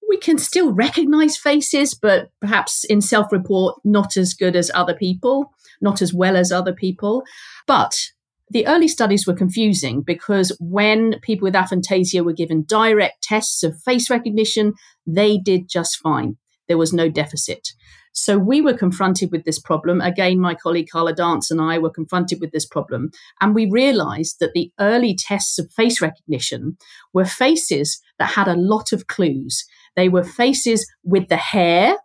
We 0.09 0.19
can 0.19 0.39
still 0.39 0.73
recognize 0.73 1.37
faces, 1.37 1.95
but 1.95 2.31
perhaps 2.41 2.85
in 2.85 3.01
self 3.01 3.33
report, 3.33 3.81
not 3.85 4.17
as 4.17 4.35
good 4.35 4.57
as 4.57 4.71
other 4.75 4.95
people, 4.95 5.53
not 5.81 6.03
as 6.03 6.13
well 6.13 6.37
as 6.37 6.53
other 6.53 6.73
people. 6.73 7.23
But 7.67 8.11
the 8.51 8.67
early 8.67 8.89
studies 8.89 9.27
were 9.27 9.35
confusing 9.35 10.03
because 10.03 10.57
when 10.61 11.19
people 11.21 11.47
with 11.47 11.55
aphantasia 11.55 12.25
were 12.25 12.33
given 12.33 12.65
direct 12.65 13.23
tests 13.23 13.63
of 13.63 13.81
face 13.83 14.09
recognition, 14.09 14.75
they 15.07 15.37
did 15.37 15.69
just 15.69 15.99
fine. 15.99 16.37
There 16.69 16.79
was 16.79 16.93
no 16.93 17.09
deficit. 17.09 17.69
So 18.13 18.39
we 18.39 18.63
were 18.63 18.77
confronted 18.77 19.31
with 19.31 19.45
this 19.45 19.61
problem. 19.61 20.01
Again, 20.01 20.41
my 20.41 20.55
colleague 20.55 20.89
Carla 20.91 21.13
Dance 21.13 21.51
and 21.51 21.61
I 21.61 21.79
were 21.79 21.91
confronted 21.91 22.41
with 22.41 22.51
this 22.51 22.65
problem. 22.65 23.11
And 23.43 23.55
we 23.55 23.69
realized 23.71 24.37
that 24.41 24.53
the 24.55 24.73
early 24.81 25.15
tests 25.15 25.59
of 25.59 25.71
face 25.71 26.01
recognition 26.01 26.79
were 27.13 27.27
faces 27.27 28.01
that 28.19 28.31
had 28.31 28.49
a 28.49 28.57
lot 28.57 28.93
of 28.93 29.07
clues. 29.07 29.65
They 29.97 30.09
were 30.09 30.25
faces 30.25 30.91
with 31.05 31.29
the 31.29 31.37
hair 31.37 31.97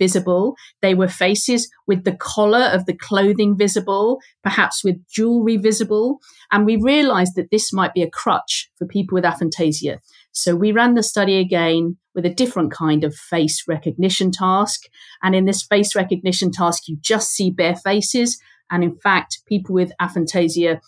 visible. 0.00 0.56
They 0.82 0.94
were 0.94 1.06
faces 1.06 1.70
with 1.86 2.02
the 2.02 2.16
collar 2.16 2.64
of 2.72 2.86
the 2.86 2.96
clothing 2.96 3.56
visible, 3.56 4.18
perhaps 4.42 4.82
with 4.82 4.96
jewelry 5.08 5.56
visible. 5.56 6.18
And 6.50 6.66
we 6.66 6.76
realized 6.76 7.36
that 7.36 7.50
this 7.52 7.72
might 7.72 7.94
be 7.94 8.02
a 8.02 8.10
crutch 8.10 8.70
for 8.76 8.86
people 8.86 9.14
with 9.14 9.24
aphantasia. 9.24 9.98
So 10.32 10.56
we 10.56 10.72
ran 10.72 10.94
the 10.94 11.02
study 11.02 11.38
again 11.38 11.96
with 12.14 12.26
a 12.26 12.34
different 12.34 12.72
kind 12.72 13.04
of 13.04 13.14
face 13.14 13.64
recognition 13.68 14.32
task. 14.32 14.82
And 15.22 15.36
in 15.36 15.44
this 15.44 15.62
face 15.62 15.94
recognition 15.94 16.50
task, 16.50 16.88
you 16.88 16.96
just 17.00 17.30
see 17.30 17.50
bare 17.50 17.76
faces. 17.76 18.40
And 18.70 18.82
in 18.82 18.96
fact, 18.96 19.40
people 19.46 19.74
with 19.74 19.92
aphantasia 20.00 20.80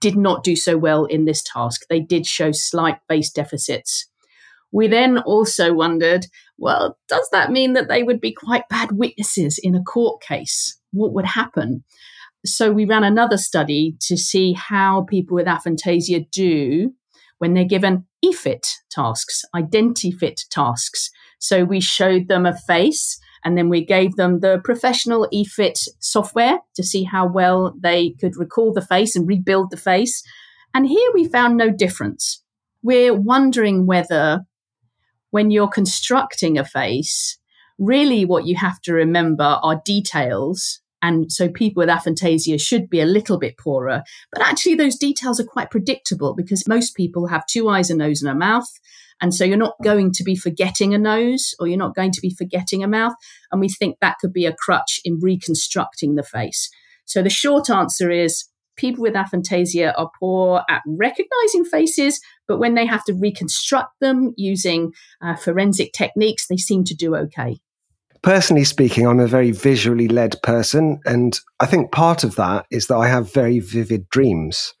did 0.00 0.16
not 0.16 0.44
do 0.44 0.56
so 0.56 0.76
well 0.76 1.04
in 1.04 1.24
this 1.24 1.42
task. 1.42 1.82
They 1.88 2.00
did 2.00 2.26
show 2.26 2.50
slight 2.52 2.98
face 3.08 3.30
deficits. 3.30 4.08
We 4.72 4.88
then 4.88 5.18
also 5.18 5.72
wondered 5.72 6.26
well, 6.58 6.96
does 7.08 7.28
that 7.32 7.50
mean 7.50 7.72
that 7.72 7.88
they 7.88 8.04
would 8.04 8.20
be 8.20 8.32
quite 8.32 8.68
bad 8.68 8.92
witnesses 8.92 9.58
in 9.60 9.74
a 9.74 9.82
court 9.82 10.22
case? 10.22 10.78
What 10.92 11.12
would 11.12 11.24
happen? 11.24 11.82
so 12.44 12.72
we 12.72 12.84
ran 12.84 13.04
another 13.04 13.36
study 13.36 13.96
to 14.00 14.16
see 14.16 14.52
how 14.52 15.02
people 15.02 15.34
with 15.34 15.46
aphantasia 15.46 16.28
do 16.30 16.92
when 17.38 17.54
they're 17.54 17.64
given 17.64 18.06
EFIT 18.24 18.68
tasks, 18.90 19.42
identifit 19.54 20.40
tasks. 20.50 21.10
So 21.38 21.64
we 21.64 21.80
showed 21.80 22.28
them 22.28 22.46
a 22.46 22.56
face 22.56 23.18
and 23.44 23.58
then 23.58 23.68
we 23.68 23.84
gave 23.84 24.16
them 24.16 24.40
the 24.40 24.60
professional 24.64 25.28
EFIT 25.32 25.78
software 25.98 26.58
to 26.74 26.82
see 26.82 27.04
how 27.04 27.26
well 27.26 27.74
they 27.80 28.14
could 28.20 28.36
recall 28.36 28.72
the 28.72 28.80
face 28.80 29.16
and 29.16 29.26
rebuild 29.26 29.70
the 29.70 29.76
face. 29.76 30.22
And 30.74 30.86
here 30.86 31.10
we 31.14 31.28
found 31.28 31.56
no 31.56 31.70
difference. 31.70 32.42
We're 32.82 33.14
wondering 33.14 33.86
whether 33.86 34.42
when 35.32 35.50
you're 35.50 35.68
constructing 35.68 36.56
a 36.56 36.64
face, 36.64 37.38
really 37.78 38.24
what 38.24 38.46
you 38.46 38.54
have 38.54 38.80
to 38.82 38.92
remember 38.92 39.58
are 39.62 39.82
details. 39.84 40.80
And 41.00 41.32
so 41.32 41.48
people 41.48 41.80
with 41.80 41.88
aphantasia 41.88 42.60
should 42.60 42.88
be 42.88 43.00
a 43.00 43.06
little 43.06 43.38
bit 43.38 43.58
poorer. 43.58 44.04
But 44.30 44.42
actually, 44.42 44.76
those 44.76 44.96
details 44.96 45.40
are 45.40 45.44
quite 45.44 45.70
predictable 45.70 46.34
because 46.36 46.68
most 46.68 46.94
people 46.94 47.26
have 47.26 47.44
two 47.46 47.68
eyes, 47.68 47.90
a 47.90 47.96
nose, 47.96 48.22
and 48.22 48.30
a 48.30 48.34
mouth. 48.36 48.70
And 49.20 49.34
so 49.34 49.44
you're 49.44 49.56
not 49.56 49.74
going 49.82 50.12
to 50.12 50.22
be 50.22 50.36
forgetting 50.36 50.94
a 50.94 50.98
nose 50.98 51.54
or 51.58 51.66
you're 51.66 51.78
not 51.78 51.94
going 51.94 52.12
to 52.12 52.20
be 52.20 52.30
forgetting 52.30 52.84
a 52.84 52.88
mouth. 52.88 53.14
And 53.50 53.60
we 53.60 53.68
think 53.68 53.96
that 54.00 54.18
could 54.20 54.32
be 54.32 54.46
a 54.46 54.54
crutch 54.54 55.00
in 55.04 55.18
reconstructing 55.20 56.14
the 56.14 56.22
face. 56.22 56.68
So 57.04 57.22
the 57.22 57.30
short 57.30 57.70
answer 57.70 58.10
is 58.10 58.44
people 58.82 59.00
with 59.00 59.14
aphantasia 59.14 59.94
are 59.96 60.10
poor 60.18 60.62
at 60.68 60.82
recognizing 60.86 61.64
faces, 61.64 62.20
but 62.48 62.58
when 62.58 62.74
they 62.74 62.84
have 62.84 63.04
to 63.04 63.14
reconstruct 63.14 63.92
them 64.00 64.34
using 64.36 64.92
uh, 65.22 65.36
forensic 65.36 65.92
techniques, 65.92 66.48
they 66.48 66.56
seem 66.56 66.82
to 66.84 66.94
do 66.94 67.14
okay. 67.14 67.58
Personally 68.22 68.64
speaking, 68.64 69.06
I'm 69.06 69.20
a 69.20 69.26
very 69.26 69.52
visually 69.52 70.08
led 70.08 70.40
person, 70.42 71.00
and 71.06 71.38
I 71.60 71.66
think 71.66 71.92
part 71.92 72.24
of 72.24 72.34
that 72.36 72.66
is 72.70 72.88
that 72.88 72.96
I 72.96 73.08
have 73.08 73.32
very 73.32 73.60
vivid 73.60 74.08
dreams. 74.10 74.74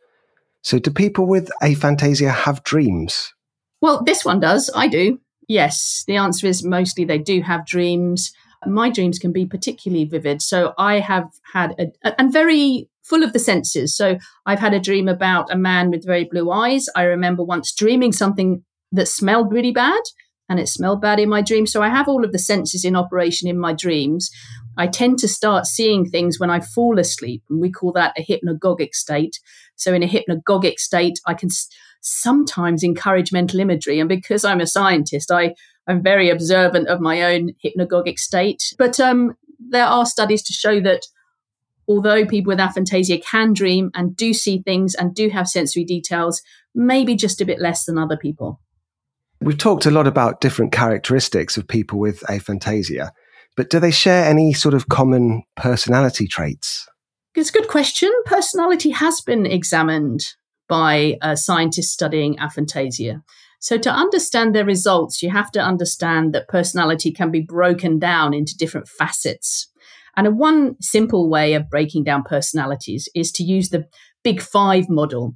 So, 0.62 0.78
do 0.78 0.90
people 0.90 1.26
with 1.26 1.50
aphantasia 1.62 2.32
have 2.32 2.62
dreams? 2.62 3.32
Well, 3.80 4.02
this 4.04 4.24
one 4.24 4.40
does. 4.40 4.70
I 4.74 4.86
do. 4.88 5.18
Yes. 5.48 6.04
The 6.06 6.16
answer 6.16 6.46
is 6.46 6.64
mostly 6.64 7.04
they 7.04 7.18
do 7.18 7.40
have 7.42 7.66
dreams. 7.66 8.32
My 8.64 8.90
dreams 8.90 9.18
can 9.18 9.32
be 9.32 9.44
particularly 9.44 10.04
vivid. 10.04 10.40
So, 10.40 10.72
I 10.78 11.00
have 11.00 11.28
had 11.52 11.74
a, 11.80 12.20
and 12.20 12.32
very 12.32 12.88
full 13.02 13.22
of 13.22 13.32
the 13.32 13.38
senses. 13.38 13.96
So 13.96 14.18
I've 14.46 14.60
had 14.60 14.74
a 14.74 14.80
dream 14.80 15.08
about 15.08 15.52
a 15.52 15.56
man 15.56 15.90
with 15.90 16.06
very 16.06 16.24
blue 16.24 16.50
eyes. 16.50 16.86
I 16.94 17.02
remember 17.04 17.42
once 17.42 17.74
dreaming 17.74 18.12
something 18.12 18.64
that 18.92 19.08
smelled 19.08 19.52
really 19.52 19.72
bad 19.72 20.02
and 20.48 20.60
it 20.60 20.68
smelled 20.68 21.00
bad 21.00 21.18
in 21.18 21.28
my 21.28 21.42
dream. 21.42 21.66
So 21.66 21.82
I 21.82 21.88
have 21.88 22.08
all 22.08 22.24
of 22.24 22.32
the 22.32 22.38
senses 22.38 22.84
in 22.84 22.94
operation 22.94 23.48
in 23.48 23.58
my 23.58 23.72
dreams. 23.72 24.30
I 24.76 24.86
tend 24.86 25.18
to 25.18 25.28
start 25.28 25.66
seeing 25.66 26.08
things 26.08 26.38
when 26.38 26.50
I 26.50 26.60
fall 26.60 26.98
asleep, 26.98 27.42
and 27.50 27.60
we 27.60 27.70
call 27.70 27.92
that 27.92 28.16
a 28.16 28.24
hypnagogic 28.24 28.94
state. 28.94 29.38
So, 29.76 29.92
in 29.92 30.02
a 30.02 30.08
hypnagogic 30.08 30.78
state, 30.78 31.18
I 31.26 31.34
can 31.34 31.50
sometimes 32.00 32.82
encourage 32.82 33.32
mental 33.32 33.60
imagery. 33.60 34.00
And 34.00 34.08
because 34.08 34.44
I'm 34.44 34.60
a 34.60 34.66
scientist, 34.66 35.30
I, 35.30 35.54
I'm 35.86 36.02
very 36.02 36.30
observant 36.30 36.88
of 36.88 37.00
my 37.00 37.22
own 37.22 37.50
hypnagogic 37.64 38.18
state. 38.18 38.74
But 38.78 38.98
um, 38.98 39.34
there 39.58 39.86
are 39.86 40.06
studies 40.06 40.42
to 40.44 40.52
show 40.52 40.80
that 40.80 41.02
although 41.88 42.26
people 42.26 42.50
with 42.50 42.58
aphantasia 42.58 43.22
can 43.24 43.52
dream 43.52 43.90
and 43.94 44.16
do 44.16 44.32
see 44.32 44.62
things 44.62 44.94
and 44.94 45.14
do 45.14 45.28
have 45.28 45.48
sensory 45.48 45.84
details, 45.84 46.42
maybe 46.74 47.14
just 47.14 47.40
a 47.40 47.44
bit 47.44 47.60
less 47.60 47.84
than 47.84 47.98
other 47.98 48.16
people. 48.16 48.60
We've 49.40 49.58
talked 49.58 49.86
a 49.86 49.90
lot 49.90 50.06
about 50.06 50.40
different 50.40 50.72
characteristics 50.72 51.56
of 51.56 51.66
people 51.66 51.98
with 51.98 52.20
aphantasia, 52.28 53.10
but 53.56 53.70
do 53.70 53.80
they 53.80 53.90
share 53.90 54.24
any 54.24 54.52
sort 54.52 54.74
of 54.74 54.88
common 54.88 55.42
personality 55.56 56.26
traits? 56.26 56.88
It's 57.34 57.50
a 57.50 57.52
good 57.52 57.68
question. 57.68 58.10
Personality 58.26 58.90
has 58.90 59.20
been 59.20 59.46
examined 59.46 60.34
by 60.68 61.16
uh, 61.22 61.34
scientists 61.34 61.90
studying 61.90 62.36
aphantasia. 62.36 63.22
So, 63.58 63.78
to 63.78 63.90
understand 63.90 64.54
their 64.54 64.64
results, 64.64 65.22
you 65.22 65.30
have 65.30 65.50
to 65.52 65.60
understand 65.60 66.32
that 66.34 66.48
personality 66.48 67.12
can 67.12 67.30
be 67.30 67.40
broken 67.40 67.98
down 67.98 68.34
into 68.34 68.56
different 68.56 68.88
facets. 68.88 69.68
And 70.16 70.38
one 70.38 70.76
simple 70.80 71.30
way 71.30 71.54
of 71.54 71.70
breaking 71.70 72.04
down 72.04 72.22
personalities 72.22 73.08
is 73.14 73.32
to 73.32 73.42
use 73.42 73.70
the 73.70 73.86
Big 74.22 74.40
Five 74.40 74.88
model. 74.88 75.34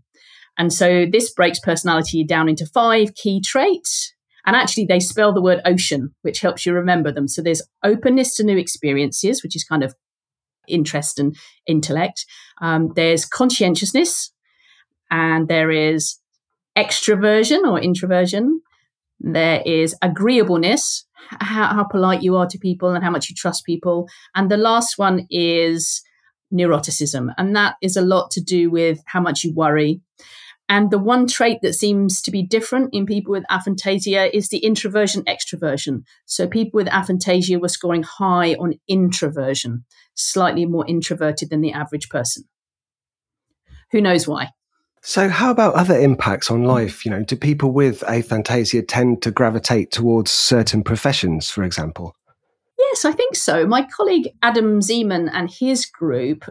And 0.58 0.72
so 0.72 1.06
this 1.10 1.32
breaks 1.32 1.60
personality 1.60 2.24
down 2.24 2.48
into 2.48 2.66
five 2.66 3.14
key 3.14 3.40
traits. 3.40 4.12
And 4.46 4.54
actually, 4.54 4.86
they 4.86 5.00
spell 5.00 5.34
the 5.34 5.42
word 5.42 5.60
ocean, 5.64 6.14
which 6.22 6.40
helps 6.40 6.64
you 6.64 6.72
remember 6.72 7.10
them. 7.10 7.26
So 7.26 7.42
there's 7.42 7.62
openness 7.82 8.36
to 8.36 8.44
new 8.44 8.56
experiences, 8.56 9.42
which 9.42 9.56
is 9.56 9.64
kind 9.64 9.82
of 9.82 9.94
interest 10.68 11.18
and 11.18 11.36
intellect. 11.66 12.24
Um, 12.60 12.92
there's 12.94 13.24
conscientiousness, 13.24 14.32
and 15.10 15.48
there 15.48 15.70
is 15.70 16.20
extroversion 16.76 17.66
or 17.66 17.80
introversion. 17.80 18.60
There 19.18 19.62
is 19.66 19.96
agreeableness, 20.02 21.05
how, 21.28 21.74
how 21.74 21.84
polite 21.84 22.22
you 22.22 22.36
are 22.36 22.46
to 22.46 22.58
people 22.58 22.90
and 22.90 23.02
how 23.04 23.10
much 23.10 23.28
you 23.28 23.36
trust 23.36 23.64
people. 23.64 24.08
And 24.34 24.50
the 24.50 24.56
last 24.56 24.98
one 24.98 25.26
is 25.30 26.02
neuroticism. 26.52 27.32
And 27.38 27.54
that 27.56 27.76
is 27.82 27.96
a 27.96 28.02
lot 28.02 28.30
to 28.32 28.40
do 28.40 28.70
with 28.70 29.00
how 29.06 29.20
much 29.20 29.44
you 29.44 29.52
worry. 29.54 30.00
And 30.68 30.90
the 30.90 30.98
one 30.98 31.28
trait 31.28 31.58
that 31.62 31.74
seems 31.74 32.20
to 32.22 32.30
be 32.30 32.42
different 32.42 32.90
in 32.92 33.06
people 33.06 33.32
with 33.32 33.44
aphantasia 33.50 34.30
is 34.32 34.48
the 34.48 34.58
introversion 34.58 35.22
extroversion. 35.24 36.02
So 36.24 36.48
people 36.48 36.78
with 36.78 36.88
aphantasia 36.88 37.60
were 37.60 37.68
scoring 37.68 38.02
high 38.02 38.54
on 38.54 38.74
introversion, 38.88 39.84
slightly 40.14 40.66
more 40.66 40.84
introverted 40.88 41.50
than 41.50 41.60
the 41.60 41.72
average 41.72 42.08
person. 42.08 42.44
Who 43.92 44.00
knows 44.00 44.26
why? 44.26 44.50
So, 45.08 45.28
how 45.28 45.52
about 45.52 45.74
other 45.74 45.96
impacts 45.96 46.50
on 46.50 46.64
life? 46.64 47.04
You 47.04 47.12
know, 47.12 47.22
do 47.22 47.36
people 47.36 47.70
with 47.70 48.00
aphantasia 48.00 48.84
tend 48.88 49.22
to 49.22 49.30
gravitate 49.30 49.92
towards 49.92 50.32
certain 50.32 50.82
professions, 50.82 51.48
for 51.48 51.62
example? 51.62 52.16
Yes, 52.76 53.04
I 53.04 53.12
think 53.12 53.36
so. 53.36 53.68
My 53.68 53.86
colleague 53.96 54.30
Adam 54.42 54.80
Zeman 54.80 55.30
and 55.32 55.48
his 55.48 55.86
group 55.86 56.44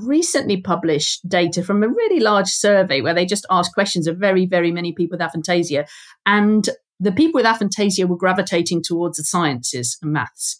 recently 0.00 0.62
published 0.62 1.28
data 1.28 1.62
from 1.62 1.82
a 1.82 1.88
really 1.88 2.20
large 2.20 2.48
survey 2.48 3.02
where 3.02 3.12
they 3.12 3.26
just 3.26 3.44
asked 3.50 3.74
questions 3.74 4.06
of 4.06 4.16
very, 4.16 4.46
very 4.46 4.72
many 4.72 4.94
people 4.94 5.18
with 5.18 5.28
aphantasia. 5.28 5.86
And 6.24 6.70
the 6.98 7.12
people 7.12 7.38
with 7.38 7.44
aphantasia 7.44 8.08
were 8.08 8.16
gravitating 8.16 8.82
towards 8.82 9.18
the 9.18 9.24
sciences 9.24 9.98
and 10.00 10.10
maths. 10.10 10.58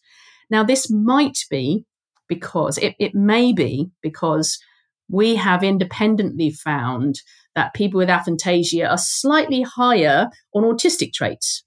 Now, 0.50 0.62
this 0.62 0.90
might 0.90 1.38
be 1.48 1.87
because 2.28 2.76
it, 2.76 2.94
it 2.98 3.14
may 3.14 3.54
be 3.54 3.90
because 4.02 4.58
we 5.08 5.36
have 5.36 5.62
independently 5.62 6.50
found 6.50 7.20
that 7.54 7.74
people 7.74 7.98
with 7.98 8.08
aphantasia 8.08 8.88
are 8.88 8.98
slightly 8.98 9.62
higher 9.62 10.28
on 10.54 10.64
autistic 10.64 11.12
traits. 11.12 11.64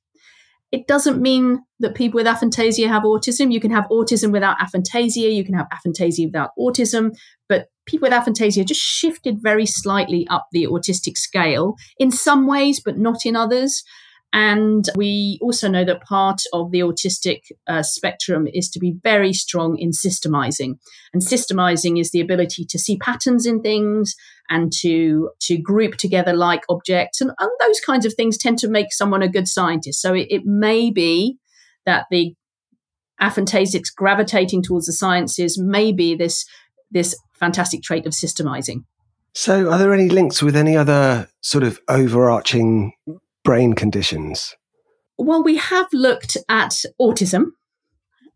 It 0.72 0.86
doesn't 0.86 1.22
mean 1.22 1.62
that 1.80 1.96
people 1.96 2.18
with 2.18 2.28
aphantasia 2.28 2.90
have 2.90 3.04
autism. 3.04 3.54
You 3.54 3.62
can 3.62 3.72
have 3.72 3.86
autism 3.86 4.32
without 4.32 4.58
aphantasia, 4.60 5.34
you 5.34 5.46
can 5.46 5.54
have 5.54 5.68
aphantasia 5.72 6.26
without 6.26 6.50
autism, 6.60 7.16
but 7.48 7.68
people 7.86 8.10
with 8.10 8.14
aphantasia 8.14 8.66
just 8.66 8.82
shifted 8.82 9.38
very 9.42 9.66
slightly 9.66 10.28
up 10.30 10.48
the 10.52 10.66
autistic 10.66 11.18
scale 11.18 11.76
in 11.98 12.12
some 12.12 12.48
ways, 12.48 12.82
but 12.84 12.98
not 12.98 13.26
in 13.26 13.36
others. 13.36 13.84
And 14.34 14.86
we 14.96 15.40
also 15.42 15.70
know 15.70 15.86
that 15.86 16.04
part 16.04 16.42
of 16.54 16.72
the 16.72 16.82
autistic 16.82 17.44
uh, 17.68 17.82
spectrum 17.82 18.48
is 18.54 18.70
to 18.72 18.80
be 18.80 18.96
very 19.02 19.34
strong 19.34 19.78
in 19.78 19.92
systemizing. 19.92 20.78
And 21.14 21.22
systemizing 21.22 22.00
is 22.00 22.12
the 22.12 22.20
ability 22.20 22.66
to 22.66 22.78
see 22.78 22.98
patterns 22.98 23.46
in 23.46 23.62
things 23.62 24.16
and 24.50 24.72
to, 24.82 25.30
to 25.42 25.58
group 25.58 25.96
together 25.96 26.34
like 26.34 26.64
objects. 26.70 27.22
And, 27.22 27.32
and 27.40 27.50
those 27.62 27.80
kinds 27.80 28.06
of 28.06 28.14
things 28.14 28.38
tend 28.38 28.60
to 28.60 28.68
make 28.68 28.92
someone 28.92 29.22
a 29.22 29.30
good 29.30 29.48
scientist. 29.48 30.02
So 30.02 30.14
it, 30.14 30.28
it 30.30 30.46
may 30.46 30.92
be 30.92 31.38
that 31.86 32.06
the 32.12 32.36
aphantasics 33.22 33.94
gravitating 33.96 34.62
towards 34.62 34.86
the 34.86 34.94
sciences 34.94 35.58
may 35.58 35.92
be 35.92 36.16
this, 36.16 36.46
this 36.92 37.16
fantastic 37.34 37.82
trait 37.82 38.06
of 38.06 38.14
systemizing. 38.14 38.84
So, 39.34 39.72
are 39.72 39.78
there 39.78 39.94
any 39.94 40.10
links 40.10 40.42
with 40.42 40.56
any 40.56 40.76
other 40.76 41.30
sort 41.42 41.64
of 41.64 41.80
overarching 41.88 42.94
brain 43.48 43.72
conditions? 43.72 44.54
Well, 45.18 45.42
we 45.42 45.56
have 45.56 45.88
looked 45.94 46.36
at 46.50 46.84
autism. 47.00 47.46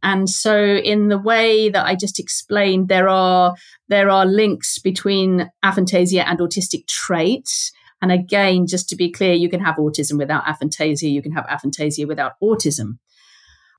And 0.01 0.29
so 0.29 0.55
in 0.57 1.09
the 1.09 1.17
way 1.17 1.67
that 1.67 1.85
I 1.85 1.95
just 1.95 2.17
explained, 2.17 2.87
there 2.87 3.09
are 3.09 3.53
there 3.89 4.09
are 4.09 4.25
links 4.25 4.79
between 4.79 5.51
aphantasia 5.65 6.23
and 6.25 6.39
autistic 6.39 6.87
traits. 6.87 7.73
And 8.01 8.09
again, 8.09 8.67
just 8.67 8.87
to 8.89 8.95
be 8.95 9.11
clear, 9.11 9.33
you 9.33 9.49
can 9.49 9.59
have 9.59 9.75
autism 9.75 10.17
without 10.17 10.45
aphantasia, 10.45 11.11
you 11.11 11.21
can 11.21 11.33
have 11.33 11.45
aphantasia 11.45 12.07
without 12.07 12.33
autism. 12.41 12.97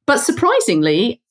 But 0.06 0.18
surprisingly, 0.18 1.22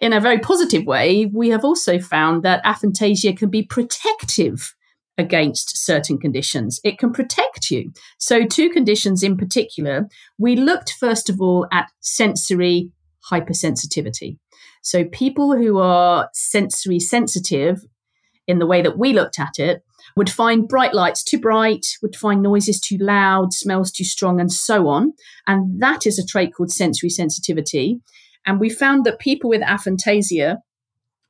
in 0.00 0.12
a 0.12 0.20
very 0.20 0.38
positive 0.38 0.86
way, 0.86 1.26
we 1.26 1.48
have 1.48 1.64
also 1.64 1.98
found 1.98 2.44
that 2.44 2.64
aphantasia 2.64 3.36
can 3.36 3.50
be 3.50 3.64
protective 3.64 4.76
against 5.18 5.84
certain 5.84 6.18
conditions. 6.18 6.80
It 6.84 6.98
can 6.98 7.12
protect 7.12 7.70
you. 7.70 7.92
So, 8.18 8.44
two 8.44 8.70
conditions 8.70 9.22
in 9.22 9.36
particular, 9.36 10.08
we 10.38 10.56
looked 10.56 10.94
first 10.98 11.30
of 11.30 11.40
all 11.40 11.66
at 11.72 11.90
sensory 12.00 12.90
hypersensitivity. 13.30 14.38
So, 14.82 15.04
people 15.04 15.56
who 15.56 15.78
are 15.78 16.28
sensory 16.32 17.00
sensitive 17.00 17.80
in 18.46 18.58
the 18.58 18.66
way 18.66 18.82
that 18.82 18.98
we 18.98 19.12
looked 19.12 19.38
at 19.38 19.58
it, 19.58 19.82
would 20.16 20.30
find 20.30 20.68
bright 20.68 20.94
lights 20.94 21.22
too 21.24 21.38
bright, 21.38 21.86
would 22.02 22.16
find 22.16 22.42
noises 22.42 22.80
too 22.80 22.96
loud, 22.98 23.52
smells 23.52 23.90
too 23.90 24.04
strong, 24.04 24.40
and 24.40 24.52
so 24.52 24.88
on. 24.88 25.12
And 25.46 25.80
that 25.80 26.06
is 26.06 26.18
a 26.18 26.26
trait 26.26 26.54
called 26.54 26.70
sensory 26.70 27.10
sensitivity. 27.10 28.00
And 28.46 28.60
we 28.60 28.70
found 28.70 29.04
that 29.04 29.18
people 29.18 29.50
with 29.50 29.62
aphantasia 29.62 30.58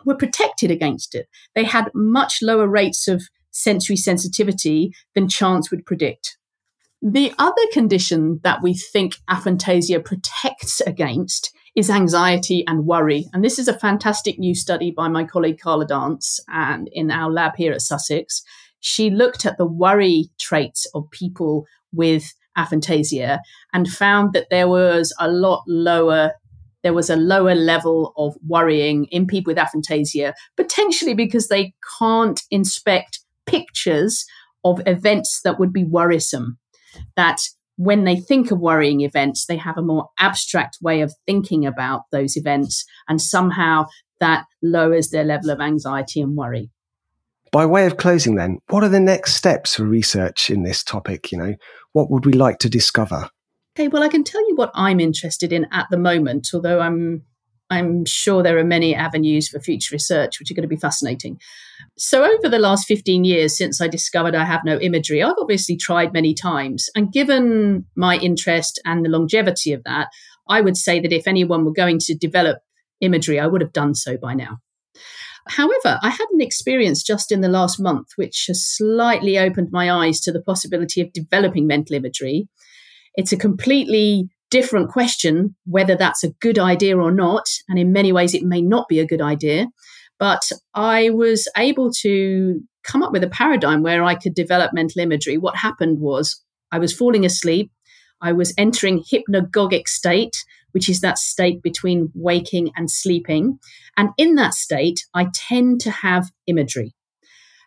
were 0.05 0.14
protected 0.14 0.70
against 0.70 1.14
it. 1.14 1.27
They 1.55 1.64
had 1.64 1.90
much 1.94 2.38
lower 2.42 2.68
rates 2.68 3.09
of 3.09 3.22
sensory 3.57 3.97
sensitivity 3.97 4.92
than 5.14 5.29
chance 5.29 5.71
would 5.71 5.87
predict. 5.87 6.37
The 7.03 7.33
other 7.38 7.62
condition 7.73 8.40
that 8.42 8.62
we 8.62 8.75
think 8.75 9.16
aphantasia 9.31 10.05
protects 10.05 10.81
against 10.83 11.53
is 11.75 11.90
anxiety 11.90 12.66
and 12.66 12.87
worry. 12.87 13.27
And 13.33 13.45
this 13.45 13.59
is 13.59 13.69
a 13.69 13.79
fantastic 13.79 14.38
new 14.38 14.55
study 14.55 14.90
by 14.90 15.09
my 15.09 15.25
colleague 15.25 15.61
Carla 15.61 15.87
Dance 15.87 16.40
and 16.49 16.88
in 16.92 17.11
our 17.11 17.31
lab 17.31 17.57
here 17.57 17.73
at 17.73 17.83
Sussex. 17.83 18.42
She 18.81 19.11
looked 19.11 19.45
at 19.45 19.59
the 19.59 19.66
worry 19.66 20.31
traits 20.38 20.87
of 20.95 21.11
people 21.11 21.66
with 21.92 22.33
aphantasia 22.57 23.40
and 23.73 23.88
found 23.88 24.33
that 24.33 24.49
there 24.51 24.69
was 24.69 25.14
a 25.19 25.29
lot 25.29 25.62
lower 25.66 26.33
there 26.83 26.95
was 26.95 27.11
a 27.11 27.16
lower 27.16 27.57
level 27.57 28.12
of 28.16 28.37
worrying 28.47 29.07
in 29.07 29.27
people 29.27 29.51
with 29.51 29.59
aphantasia, 29.59 30.33
potentially 30.57 31.14
because 31.14 31.49
they 31.49 31.75
can't 31.99 32.42
inspect 32.53 33.19
pictures 33.47 34.25
of 34.65 34.81
events 34.87 35.41
that 35.45 35.59
would 35.59 35.73
be 35.73 35.85
worrisome. 35.85 36.59
That 37.17 37.43
when 37.77 38.05
they 38.05 38.17
think 38.17 38.51
of 38.51 38.59
worrying 38.59 39.03
events, 39.03 39.47
they 39.47 39.57
have 39.57 39.77
a 39.77 39.83
more 39.83 40.09
abstract 40.19 40.79
way 40.81 41.03
of 41.03 41.15
thinking 41.27 41.67
about 41.67 42.03
those 42.11 42.37
events, 42.37 42.85
and 43.09 43.21
somehow 43.21 43.87
that 44.21 44.47
lowers 44.63 45.11
their 45.11 45.25
level 45.25 45.51
of 45.51 45.61
anxiety 45.61 46.21
and 46.21 46.37
worry. 46.37 46.71
By 47.53 47.67
way 47.67 47.87
of 47.87 47.97
closing, 47.97 48.35
then, 48.35 48.59
what 48.69 48.83
are 48.83 48.89
the 48.89 49.01
next 49.01 49.35
steps 49.35 49.77
for 49.77 49.85
research 49.85 50.51
in 50.51 50.63
this 50.63 50.83
topic? 50.83 51.31
You 51.31 51.39
know, 51.39 51.55
what 51.93 52.11
would 52.11 52.27
we 52.27 52.33
like 52.33 52.59
to 52.61 52.71
discover? 52.71 53.31
Okay, 53.77 53.89
well, 53.89 54.03
I 54.03 54.09
can 54.09 54.25
tell 54.25 54.47
you 54.49 54.57
what 54.57 54.71
I'm 54.75 55.01
interested 55.01 55.53
in 55.53 55.67
at 55.71 55.87
the 55.91 55.99
moment, 55.99 56.49
although 56.55 56.81
I'm 56.81 57.23
I'm 57.68 58.05
sure 58.05 58.42
there 58.42 58.59
are 58.59 58.64
many 58.64 58.94
avenues 58.94 59.48
for 59.48 59.59
future 59.59 59.94
research 59.94 60.38
which 60.38 60.50
are 60.50 60.55
going 60.55 60.62
to 60.62 60.68
be 60.68 60.76
fascinating. 60.76 61.40
So, 61.98 62.24
over 62.24 62.48
the 62.48 62.59
last 62.59 62.87
15 62.87 63.24
years 63.24 63.57
since 63.57 63.81
I 63.81 63.88
discovered 63.88 64.35
I 64.35 64.44
have 64.44 64.64
no 64.64 64.79
imagery, 64.79 65.22
I've 65.22 65.35
obviously 65.40 65.76
tried 65.76 66.12
many 66.12 66.33
times. 66.35 66.88
And 66.94 67.12
given 67.12 67.87
my 67.96 68.18
interest 68.18 68.81
and 68.85 69.05
the 69.05 69.09
longevity 69.09 69.72
of 69.72 69.83
that, 69.85 70.09
I 70.48 70.61
would 70.61 70.76
say 70.76 71.00
that 71.00 71.12
if 71.12 71.26
anyone 71.26 71.64
were 71.64 71.72
going 71.72 71.98
to 72.00 72.14
develop 72.14 72.59
imagery, 73.00 73.40
I 73.40 73.46
would 73.46 73.61
have 73.61 73.72
done 73.72 73.94
so 73.94 74.16
by 74.16 74.35
now. 74.35 74.59
However, 75.48 75.98
I 76.02 76.11
had 76.11 76.26
an 76.33 76.40
experience 76.40 77.02
just 77.02 77.31
in 77.31 77.40
the 77.40 77.48
last 77.48 77.79
month 77.81 78.09
which 78.16 78.46
has 78.48 78.66
slightly 78.66 79.38
opened 79.38 79.68
my 79.70 79.90
eyes 79.90 80.20
to 80.20 80.33
the 80.33 80.42
possibility 80.42 81.00
of 81.00 81.12
developing 81.12 81.66
mental 81.66 81.96
imagery. 81.96 82.48
It's 83.14 83.33
a 83.33 83.37
completely 83.37 84.29
different 84.51 84.91
question 84.91 85.55
whether 85.65 85.97
that's 85.97 86.25
a 86.25 86.33
good 86.41 86.59
idea 86.59 86.97
or 86.97 87.11
not. 87.11 87.47
And 87.69 87.79
in 87.79 87.93
many 87.93 88.13
ways, 88.13 88.35
it 88.35 88.43
may 88.43 88.63
not 88.63 88.89
be 88.89 89.01
a 89.01 89.07
good 89.07 89.23
idea. 89.23 89.69
But 90.19 90.51
I 90.75 91.11
was 91.11 91.49
able 91.57 91.91
to 92.01 92.61
come 92.85 93.03
up 93.03 93.13
with 93.13 93.25
a 93.25 93.29
paradigm 93.29 93.83
where 93.83 94.03
I 94.03 94.15
could 94.15 94.35
develop 94.35 94.73
mental 94.73 95.03
imagery. 95.03 95.37
What 95.37 95.57
happened 95.57 95.99
was 96.01 96.43
I 96.73 96.79
was 96.79 96.95
falling 96.95 97.25
asleep. 97.25 97.71
I 98.23 98.33
was 98.33 98.55
entering 98.57 99.03
hypnagogic 99.03 99.89
state, 99.89 100.37
which 100.73 100.89
is 100.89 101.01
that 101.01 101.19
state 101.19 101.63
between 101.63 102.11
waking 102.15 102.71
and 102.77 102.91
sleeping. 102.91 103.59
And 103.97 104.11
in 104.17 104.37
that 104.37 104.55
state, 104.55 105.01
I 105.15 105.29
tend 105.35 105.81
to 105.83 105.91
have 105.91 106.31
imagery. 106.47 106.95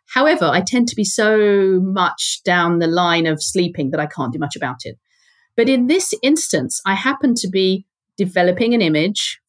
However, 0.08 0.46
I 0.46 0.62
tend 0.62 0.88
to 0.88 0.96
be 0.96 1.04
so 1.04 1.80
much 1.84 2.42
down 2.44 2.80
the 2.80 2.88
line 2.88 3.28
of 3.28 3.44
sleeping 3.44 3.92
that 3.92 4.00
I 4.00 4.08
can't 4.08 4.34
do 4.34 4.39
much 4.39 4.56
about 4.56 4.78
it. 4.86 4.98
But 5.60 5.67
in 5.67 5.88
this 5.88 6.13
instance, 6.24 6.82
I 6.86 6.95
happen 6.95 7.36
to 7.36 7.50
be 7.50 7.86
developing 8.15 8.74
an 8.74 8.82
image 8.82 9.41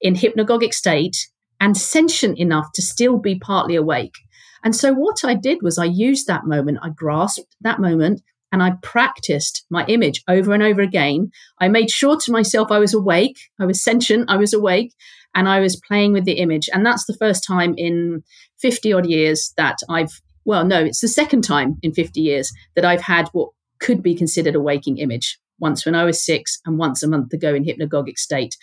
in 0.00 0.14
hypnagogic 0.14 0.72
state 0.72 1.16
and 1.58 1.76
sentient 1.76 2.38
enough 2.38 2.70
to 2.74 2.80
still 2.80 3.18
be 3.18 3.36
partly 3.36 3.74
awake. 3.74 4.14
And 4.62 4.76
so 4.76 4.92
what 4.92 5.24
I 5.24 5.34
did 5.34 5.62
was 5.62 5.78
I 5.78 5.86
used 5.86 6.28
that 6.28 6.46
moment, 6.46 6.78
I 6.80 6.90
grasped 6.90 7.56
that 7.62 7.80
moment 7.80 8.22
and 8.52 8.62
I 8.62 8.74
practiced 8.84 9.66
my 9.68 9.84
image 9.86 10.22
over 10.28 10.52
and 10.52 10.62
over 10.62 10.80
again. 10.80 11.32
I 11.60 11.66
made 11.66 11.90
sure 11.90 12.16
to 12.20 12.30
myself 12.30 12.70
I 12.70 12.78
was 12.78 12.94
awake, 12.94 13.36
I 13.58 13.66
was 13.66 13.82
sentient, 13.82 14.30
I 14.30 14.36
was 14.36 14.54
awake, 14.54 14.94
and 15.34 15.48
I 15.48 15.58
was 15.58 15.74
playing 15.74 16.12
with 16.12 16.24
the 16.24 16.38
image. 16.38 16.70
And 16.72 16.86
that's 16.86 17.04
the 17.04 17.16
first 17.18 17.44
time 17.44 17.74
in 17.76 18.22
50 18.60 18.92
odd 18.92 19.06
years 19.06 19.52
that 19.56 19.78
I've, 19.90 20.22
well, 20.44 20.64
no, 20.64 20.84
it's 20.84 21.00
the 21.00 21.08
second 21.08 21.42
time 21.42 21.78
in 21.82 21.92
50 21.92 22.20
years 22.20 22.52
that 22.76 22.84
I've 22.84 23.02
had 23.02 23.26
what 23.32 23.48
could 23.80 24.02
be 24.02 24.14
considered 24.14 24.54
a 24.54 24.60
waking 24.60 24.98
image, 24.98 25.38
once 25.58 25.84
when 25.84 25.94
I 25.94 26.04
was 26.04 26.24
six 26.24 26.60
and 26.66 26.78
once 26.78 27.02
a 27.02 27.08
month 27.08 27.32
ago 27.32 27.54
in 27.54 27.64
hypnagogic 27.64 28.18
state. 28.18 28.56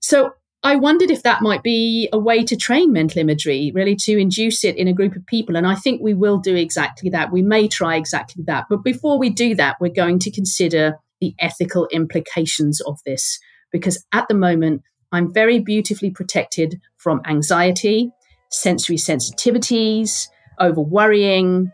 So 0.00 0.32
I 0.62 0.74
wondered 0.76 1.10
if 1.10 1.22
that 1.22 1.40
might 1.40 1.62
be 1.62 2.08
a 2.12 2.18
way 2.18 2.42
to 2.44 2.56
train 2.56 2.92
mental 2.92 3.20
imagery, 3.20 3.70
really 3.74 3.96
to 4.02 4.18
induce 4.18 4.64
it 4.64 4.76
in 4.76 4.88
a 4.88 4.92
group 4.92 5.14
of 5.14 5.24
people. 5.26 5.56
And 5.56 5.66
I 5.66 5.76
think 5.76 6.02
we 6.02 6.14
will 6.14 6.38
do 6.38 6.56
exactly 6.56 7.10
that. 7.10 7.30
We 7.30 7.42
may 7.42 7.68
try 7.68 7.96
exactly 7.96 8.42
that. 8.46 8.66
But 8.68 8.82
before 8.82 9.18
we 9.18 9.30
do 9.30 9.54
that, 9.54 9.76
we're 9.80 9.92
going 9.92 10.18
to 10.20 10.32
consider 10.32 10.96
the 11.20 11.34
ethical 11.38 11.86
implications 11.92 12.80
of 12.80 12.98
this. 13.06 13.38
Because 13.70 14.04
at 14.12 14.26
the 14.28 14.34
moment, 14.34 14.82
I'm 15.12 15.32
very 15.32 15.60
beautifully 15.60 16.10
protected 16.10 16.80
from 16.96 17.22
anxiety, 17.26 18.10
sensory 18.50 18.96
sensitivities, 18.96 20.26
over 20.58 20.80
worrying, 20.80 21.70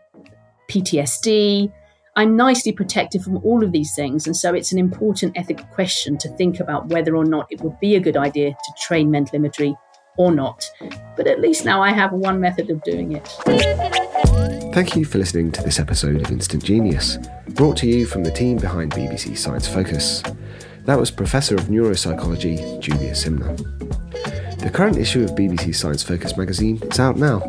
PTSD, 0.69 1.71
I'm 2.17 2.37
nicely 2.37 2.71
protected 2.71 3.21
from 3.23 3.37
all 3.43 3.61
of 3.61 3.73
these 3.73 3.93
things. 3.93 4.25
And 4.25 4.37
so 4.37 4.53
it's 4.53 4.71
an 4.71 4.79
important 4.79 5.37
ethical 5.37 5.65
question 5.65 6.17
to 6.19 6.29
think 6.37 6.61
about 6.61 6.87
whether 6.87 7.13
or 7.13 7.25
not 7.25 7.45
it 7.49 7.59
would 7.59 7.77
be 7.81 7.95
a 7.95 7.99
good 7.99 8.15
idea 8.15 8.51
to 8.51 8.73
train 8.79 9.11
mental 9.11 9.35
imagery 9.35 9.75
or 10.17 10.31
not. 10.31 10.65
But 11.17 11.27
at 11.27 11.41
least 11.41 11.65
now 11.65 11.81
I 11.81 11.91
have 11.91 12.13
one 12.13 12.39
method 12.39 12.69
of 12.69 12.81
doing 12.83 13.11
it. 13.11 13.27
Thank 14.73 14.95
you 14.95 15.03
for 15.03 15.17
listening 15.17 15.51
to 15.53 15.63
this 15.63 15.77
episode 15.77 16.21
of 16.21 16.31
Instant 16.31 16.63
Genius, 16.63 17.17
brought 17.49 17.75
to 17.77 17.87
you 17.87 18.05
from 18.05 18.23
the 18.23 18.31
team 18.31 18.57
behind 18.59 18.93
BBC 18.93 19.37
Science 19.37 19.67
Focus. 19.67 20.23
That 20.85 20.97
was 20.97 21.11
Professor 21.11 21.55
of 21.55 21.63
Neuropsychology 21.63 22.79
Julia 22.79 23.11
Simner. 23.11 23.57
The 24.59 24.69
current 24.69 24.97
issue 24.97 25.25
of 25.25 25.31
BBC 25.31 25.75
Science 25.75 26.01
Focus 26.01 26.37
magazine 26.37 26.81
is 26.83 26.99
out 26.99 27.17
now 27.17 27.39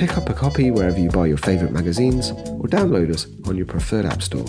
Pick 0.00 0.16
up 0.16 0.30
a 0.30 0.32
copy 0.32 0.70
wherever 0.70 0.98
you 0.98 1.10
buy 1.10 1.26
your 1.26 1.36
favourite 1.36 1.74
magazines 1.74 2.30
or 2.30 2.66
download 2.68 3.12
us 3.12 3.26
on 3.46 3.58
your 3.58 3.66
preferred 3.66 4.06
app 4.06 4.22
store. 4.22 4.46